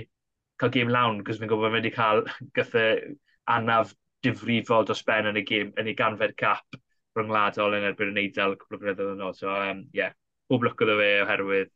[0.60, 2.24] cael gêm lawn, cos fi'n gwybod mae fe wedi cael
[2.58, 3.14] gythau
[3.56, 3.94] anaf
[4.26, 6.78] difrifol dros ben yn ei, gêm, yn ei ganfed cap
[7.20, 9.34] ryngwladol yn erbyn yn eidl cwbl o flynyddoedd yn ôl.
[9.36, 10.14] So, um, yeah,
[10.50, 11.72] pob lwc oedd fe oherwydd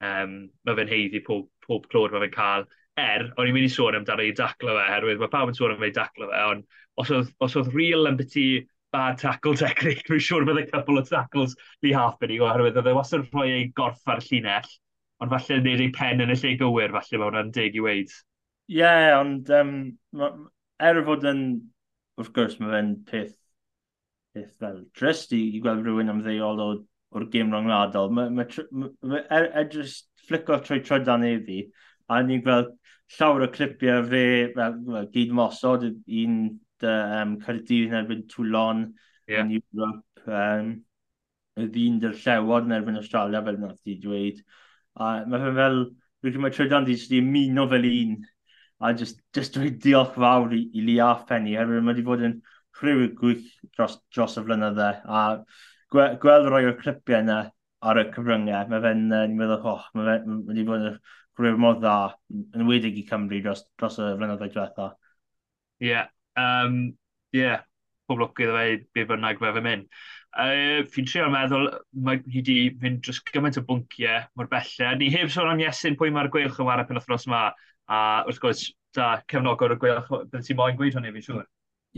[0.00, 0.34] um,
[0.66, 2.66] mae fe'n heiddi pob, pob clod mae fe'n cael.
[2.98, 5.74] Er, o'n i'n mynd i sôn amdano i daclo fe, oherwydd mae pawb yn sôn
[5.74, 6.66] am ei daclo fe, ond
[6.98, 8.46] os oedd, os oedd real yn byti
[8.94, 11.54] bad tackle technique, dwi'n siŵr bydd y couple o tackles
[11.84, 14.70] li half di i, oherwydd oedd e wastad rhoi ei gorff ar llinell,
[15.22, 18.14] ond falle wneud ei pen yn y lle gywir, falle mae hwnna'n deg i weid.
[18.68, 19.74] Ie, yeah, ond um,
[20.82, 21.44] er fod yn,
[22.18, 23.36] wrth gwrs, mae fe'n peth
[24.38, 28.12] beth fel drist i, i gweld rhywun am ddeuol o'r gêm rongladol.
[28.14, 31.60] Mae ma, ma, ma, er, edrych e, flico trwy trydan i fi,
[32.12, 32.74] a ni'n gweld
[33.16, 34.24] llawer o clipiau fe
[34.54, 35.86] fel, fel, gyd mosod,
[36.22, 36.40] un
[36.82, 38.84] dy um, Cyrdydd yn erbyn Toulon
[39.26, 39.42] yeah.
[39.42, 40.74] yn Europe, um,
[41.58, 44.42] y ddyn dy'r llewod yn erbyn Australia fel nath i dweud.
[45.00, 48.14] A mae fe fel, rwy'n credu mae trydan di sydd wedi ymuno fel un,
[48.84, 52.38] a just, just dweud diolch fawr i, i Lia Penny, herwydd mae wedi bod yn
[52.82, 55.22] rhyw gwych dros, dros y flynydde, a
[55.92, 57.38] gwe, gweld rhoi o'r clipiau yna
[57.88, 61.00] ar y cyfryngau, mae fe'n, uh, ni'n meddwl, oh, mae fe'n wedi bod yn
[61.38, 61.96] rhyw mor dda,
[62.58, 64.88] yn wedig i Cymru dros, dros y flynyddoedd diwetha.
[65.78, 66.08] Ie, yeah,
[66.42, 66.80] um,
[67.36, 67.62] yeah,
[68.08, 69.86] pob lwc iddo fe, be bynnag fe fe mynd.
[70.38, 71.68] Uh, fi'n trio meddwl,
[72.06, 74.96] mae hi wedi mynd dros gymaint o bwnciau mor bellau.
[74.98, 77.48] Ni heb sôn am Iesyn pwy mae'r gweilch yn wario pen othnos yma.
[77.88, 78.66] A wrth gwrs,
[78.96, 81.46] da cefnogwr y gweilch, byddai ti'n moyn gweud hynny fi'n siŵr.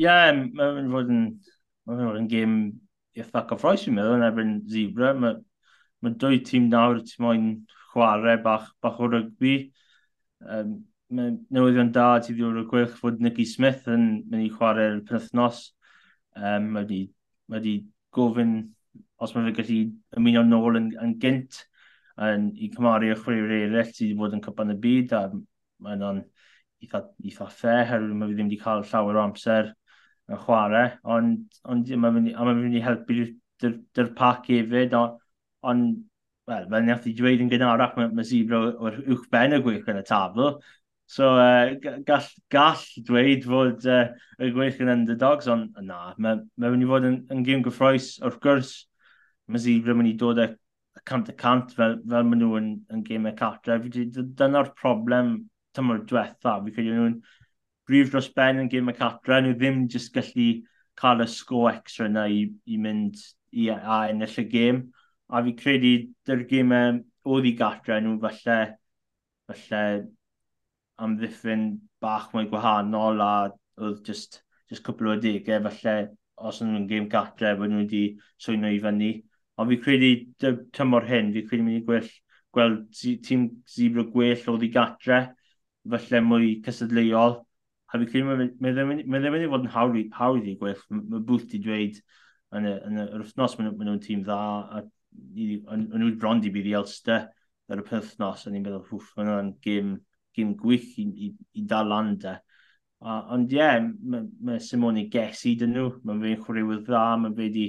[0.01, 1.25] Ie, yeah, mae'n fod yn,
[1.85, 2.53] mae'n fod yn gêm
[3.21, 5.11] eitha cyffroes i'n meddwl yn erbyn Zebra.
[5.13, 5.35] Mae
[6.01, 7.43] ma dwy tîm nawr ti'n moyn
[7.91, 9.51] chwarae bach, bach o rygbi.
[10.41, 10.71] Um,
[11.13, 15.59] mae newyddion da ti ddiwr y gwych fod Nicky Smith yn mynd i chwarae'r penthnos.
[16.33, 17.03] Um, mae wedi
[17.53, 17.61] ma
[18.17, 18.55] gofyn
[19.21, 19.81] os mae fe gallu
[20.17, 21.59] ymuno nôl yn, yn gynt
[22.17, 25.93] yn, i cymaru y chwaraewyr eraill sydd wedi bod yn cypan y byd a mae
[25.99, 26.25] hwnna'n
[26.87, 29.71] eitha, eitha fair herwydd mae fi ddim wedi cael llawer o amser
[30.31, 33.17] yn chwarae, ond, ond mae'n mynd, mynd, i helpu
[33.61, 35.19] dy'r pac hefyd, ond,
[35.67, 35.87] on,
[36.51, 39.91] wel, fel nath i dweud yn gynharach, mae ma Zebra o'r uwch ben y gwych
[39.91, 40.55] yn y tabl.
[41.11, 41.75] So, uh,
[42.07, 44.05] gall, gall dweud fod uh,
[44.39, 48.13] y gweith yn underdogs, ond na, mae'n ma mynd i fod yn, yn gym gyffroes,
[48.23, 48.75] wrth gwrs,
[49.51, 50.53] mae Zebra mynd i dod y
[51.07, 53.81] cant y cant fel, fel maen nhw yn, yn gym y cartre.
[53.83, 55.35] Dyna'r problem
[55.77, 57.19] tymor diwetha, fi credu nhw'n
[57.91, 60.49] brif dros ben yn gym y catra, nhw ddim jyst gallu
[61.01, 63.19] cael y sgo extra yna i, i mynd
[63.51, 64.85] i a ennill y gêm.
[65.31, 65.93] A fi credu
[66.27, 67.01] dy'r gymau
[67.35, 68.59] oedd i gatra nhw falle,
[69.51, 69.83] falle
[71.01, 71.67] amddiffyn
[72.05, 73.33] bach mwy gwahanol a
[73.81, 75.97] oedd just, just cwpl o degau falle
[76.51, 78.05] os o'n nhw'n gêm gatra bod nhw wedi
[78.41, 79.13] swyno i fyny.
[79.61, 82.11] Ond fi credu tymor hyn, fi credu mynd i gwell,
[82.55, 85.23] gweld tîm Zebra gwell oedd i gatra,
[85.91, 87.41] falle mwy cysadleuol
[87.91, 90.83] a fi credu mae ddim wedi fod yn hawdd i gwyll.
[90.95, 91.99] Mae bwth di dweud
[92.57, 94.39] yn yr wythnos maen nhw'n tîm dda,
[94.79, 97.27] a o'n nhw'n bron i bydd i Elster
[97.71, 99.93] ar y perthnos, a ni'n meddwl, hwff, maen nhw'n gym,
[100.37, 102.37] gym gwych i, i, i dal lan de.
[103.01, 107.47] Ond ie, yeah, mae ma Simone gesu dyn nhw, mae'n fe'n chwaraewydd dda, mae'n fe
[107.47, 107.69] wedi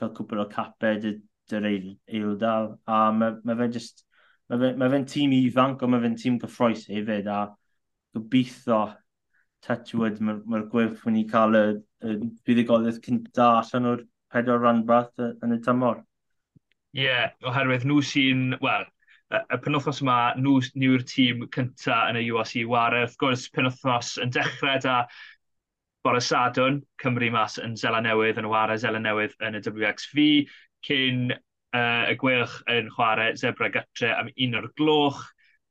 [0.00, 1.06] cael cwpl o caped
[1.50, 4.04] dy'r eildal, a mae ma fe just,
[4.50, 7.44] mae fe'n ma fe tîm ifanc, ond mae fe'n tîm gyffroes hefyd, a
[8.16, 8.82] gobeithio
[9.66, 11.66] touchwood, mae'r ma, ma gwerth wedi cael y,
[12.06, 16.02] y buddigoliaeth cynta allan o'r pedwar ranbarth yn y tymor.
[16.92, 18.88] Ie, yeah, oherwydd nhw sy'n, wel,
[19.32, 23.04] y penwthnos yma, nhw, yw'r tîm cynta yn y UAC Wara.
[23.06, 24.96] Wrth gwrs, penwthnos yn dechrau da
[26.04, 30.26] bore Sadwn, Cymru mas yn Zela Newydd, yn y Wara Zela Newydd yn y WXV,
[30.88, 35.22] cyn uh, y gwelch yn chwarae Zebra Gytre am un o'r gloch.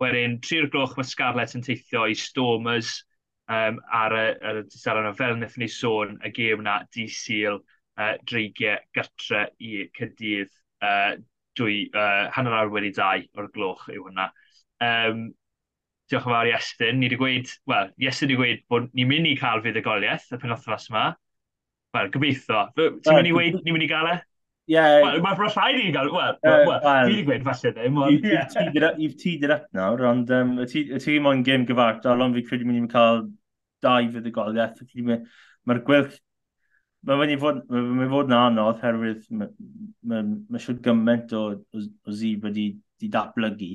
[0.01, 3.01] Wedyn, tri o'r gloch mae Scarlett yn teithio i Stormers,
[3.49, 5.13] um, ar y, ar y tisar yna.
[5.17, 10.51] Fel wnaethon ni sôn y gêm na di syl uh, dreigiau gytre i cydydd
[10.85, 11.13] uh,
[11.59, 14.31] dwy, uh, hanner awr wedi dau o'r gloch yw hwnna.
[14.81, 15.29] Um,
[16.11, 16.99] diolch yn fawr i Estyn.
[16.99, 20.89] Ni wedi gweud, wel, Estyn wedi gweud bod ni'n mynd i cael fuddugoliaeth y penolthnos
[20.91, 21.05] yma.
[21.95, 22.67] Wel, gobeithio.
[22.77, 24.19] Ti'n mynd i, weid, ni'n mynd i gael e?
[24.72, 25.01] Yeah.
[25.03, 27.97] Wel, mae rhaid i gael, wel, fi wedi gweud falle ddim.
[29.01, 30.67] You've teed it up nawr, ond um, y
[31.03, 33.26] tîm o'n gêm gyfartal, ond fi credu mynd i'n cael
[33.84, 34.80] dau fydd y goliaeth.
[35.67, 36.15] Mae'r gwylch,
[37.09, 42.47] mae wedi fod, mae fod yn anodd, herwydd mae siwr gymaint o, o, o zib
[42.47, 42.69] wedi
[43.01, 43.74] di datblygu,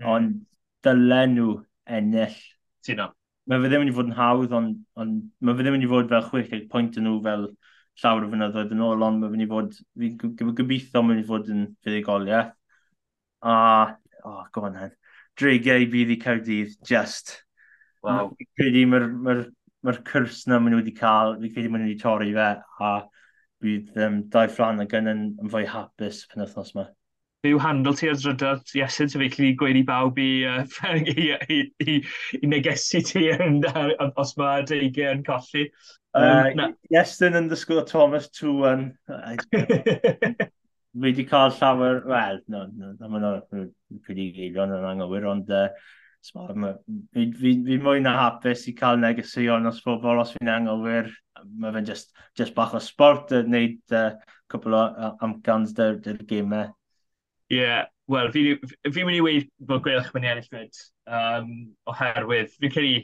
[0.00, 0.08] mm.
[0.16, 0.40] ond
[0.84, 1.60] dylen nhw
[1.98, 2.40] ennill.
[2.84, 3.04] Ti'n
[3.44, 5.14] Mae fe ddim wedi fod yn hawdd, ond on,
[5.44, 7.46] mae fe ddim wedi fod fel 60 pwynt yn nhw fel
[8.02, 11.28] llawer o fynyddoedd yn ôl, ond mae'n mynd i fod, fi'n gobeithio mae'n mynd i
[11.28, 12.54] fod yn fuddigoliaeth.
[13.44, 13.56] A,
[14.24, 14.94] oh, go on hen,
[15.38, 17.36] dreigau bydd i Cawdydd, just.
[18.04, 18.32] Wow.
[18.58, 19.36] Credu mae'r ma
[19.84, 22.50] ma cwrs na maen nhw wedi cael, fi'n credu maen nhw wedi torri fe,
[22.88, 22.92] a
[23.64, 26.86] bydd um, dau fflan ag yn yn fwy hapus pen wythnos yma
[27.44, 30.64] fe yw handl ti ar drydar Iesu, so fe chi gweud i bawb i, uh,
[30.96, 31.98] i, i, i,
[32.40, 33.60] i negesu ti yn,
[34.16, 35.68] os mae deigau yn colli.
[36.14, 38.92] Um, uh, Iestyn underscore Thomas 2-1.
[40.94, 43.66] fi wedi cael llawer, wel, no, no, no, no, no,
[44.06, 45.66] pretty eilion yn anghywir, ond uh,
[46.22, 51.10] fi, fi, fi mwy na hapus i cael negeseuon os bobl os fi'n anghywir,
[51.58, 54.14] mae fe'n just, just bach o sport, yn neud uh,
[54.54, 56.70] cwbl o amcans dy'r gymau
[57.52, 60.82] yeah, wel, fi'n fi, fi mynd i weid bod Gwelch mynd i ennill fyd,
[61.18, 61.50] um,
[61.90, 63.02] oherwydd, fi'n credu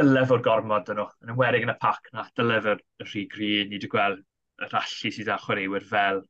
[0.00, 3.78] dylefod gormod dyn nhw, yn ymwedig yn y pac na, dylefod y rhy grin, ni
[3.78, 4.22] wedi gweld
[4.62, 6.22] y rallu sydd â chwaraewyr fel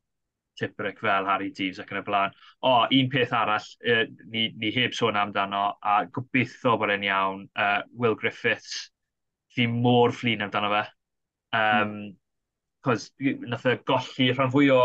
[0.58, 2.34] Tipperick, fel Harry Deves ac yn y blaen.
[2.68, 7.46] O, un peth arall, uh, ni, ni heb sôn amdano, a gobeithio bod e'n iawn,
[7.56, 8.90] uh, Will Griffiths,
[9.54, 10.82] fi mor fflin amdano fe.
[11.52, 12.12] Um, mm.
[12.82, 13.10] Cos
[13.46, 14.82] nath e golli rhan fwy o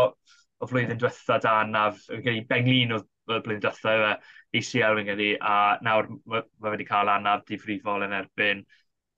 [0.58, 4.12] o flwyddyn diwetha da naf, gen i Benglin o blwyddyn diwetha yw e,
[4.58, 8.64] ACL yn gen i, a nawr mae wedi cael anaf difrifol yn erbyn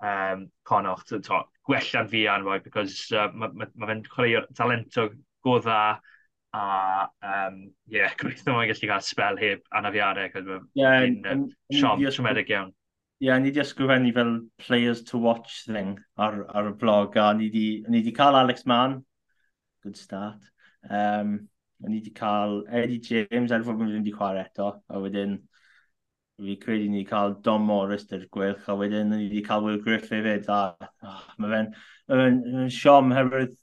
[0.02, 1.04] um, Conoch.
[1.08, 5.08] To, gwella'n fi anfoi, because uh, mae ma, ma fe'n chwarae talento
[5.46, 5.82] go dda,
[6.52, 12.06] a um, yeah, gobeithio mae'n gallu cael spel heb anafiadau, cos mae'n yeah, um, siom
[12.10, 12.72] trwmedig iawn.
[13.20, 14.32] Ie, yeah, ni wedi ysgrifennu fel
[14.64, 19.02] players to watch thing ar, ar y blog, a ni wedi cael Alex Mann,
[19.84, 20.40] good start.
[20.88, 21.36] Um,
[21.84, 25.38] o'n i wedi cael Eddie James er fod fi'n mynd i chwarae eto, a wedyn
[26.40, 29.80] fi credu ni wedi cael Dom Morris dy'r gwylch, a wedyn ni wedi cael Will
[29.84, 30.60] Griffith hefyd, a
[31.08, 31.72] oh, mae fe'n
[32.08, 33.56] ma fe siom herwydd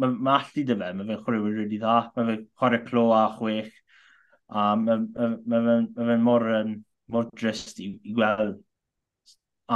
[0.00, 3.22] mae ma allu dy fe, mae fe'n chwaraewyr rydw dda, mae fe'n chwarae clo a
[3.36, 3.70] chwech,
[4.48, 6.74] a mae ma, ma fe'n ma fe mor, um,
[7.14, 8.60] mor drist i, i gweld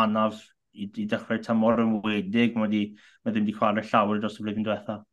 [0.05, 0.41] anaf
[0.75, 4.67] i, i dechrau tam mor ymwedig, mae ma ddim wedi chwarae llawer dros y blwyddyn
[4.67, 5.05] diwethaf.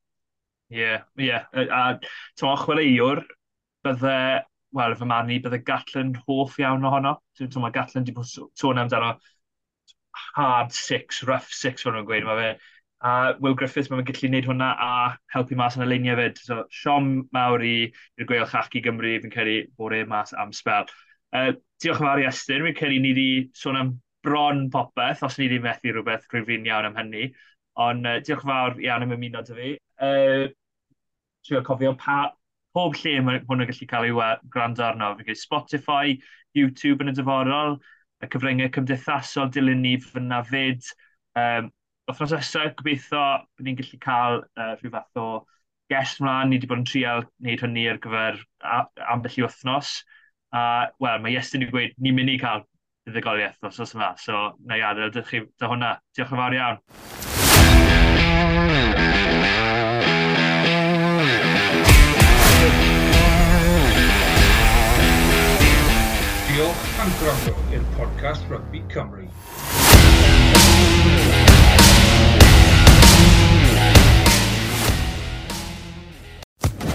[0.72, 1.28] Ie, yeah, ie.
[1.28, 1.46] Yeah.
[1.52, 2.00] A
[2.40, 3.26] ti'n chwaraewr,
[3.86, 4.18] bydde,
[4.78, 7.18] wel, fy marn i, bydde Gatlin hoff iawn ohono.
[7.38, 9.18] Ti'n mae Gatlin wedi bod sôn amdano
[10.36, 12.28] hard six, rough six, fel nhw'n gweud.
[12.28, 12.52] Mae fe,
[13.02, 14.92] a Will Griffiths, mae'n gallu gwneud hwnna a
[15.34, 16.40] helpu mas yn y luniau fyd.
[16.46, 20.88] So, siom mawr i'r gweil chach i Gymru, fi'n credu bod e mas am spel.
[21.36, 21.52] Uh,
[21.82, 23.94] diolch yn fawr i Estyn, fi'n credu ni wedi sôn am
[24.24, 27.32] bron popeth, os ni wedi methu rhywbeth rhywun iawn am hynny.
[27.82, 29.72] Ond uh, diolch yn fawr iawn am ymuno dy fi.
[30.02, 30.48] Uh,
[31.46, 32.32] trio cofio pa,
[32.76, 35.12] pob lle mae hwn yn gallu cael ei gwrando arno.
[35.18, 36.16] Fe gwneud Spotify,
[36.58, 37.78] YouTube yn y dyforol,
[38.22, 40.92] y cyfryngau cymdeithasol dilyn ni fyna fyd.
[41.40, 41.72] Um,
[42.12, 43.22] Othnos nesaf, gobeithio,
[43.56, 45.28] bod ni'n gallu cael uh, rhyw fath o
[45.92, 46.50] guest mlaen.
[46.52, 48.42] Ni wedi bod yn trial wneud hynny ar gyfer
[49.14, 49.94] ambell i wythnos.
[50.52, 52.66] A, uh, wel, mae Iestyn wedi gweud, ni'n mynd i cael
[53.08, 54.14] ddiddygoliaeth os oes yma.
[54.20, 55.98] So, na i adael, dych chi, da hwnna.
[56.18, 57.31] Diolch yn fawr iawn.
[66.62, 69.28] Diolch am gwrando in podcast Rugby Cymru.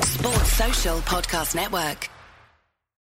[0.05, 2.16] Sports Social Podcast Network.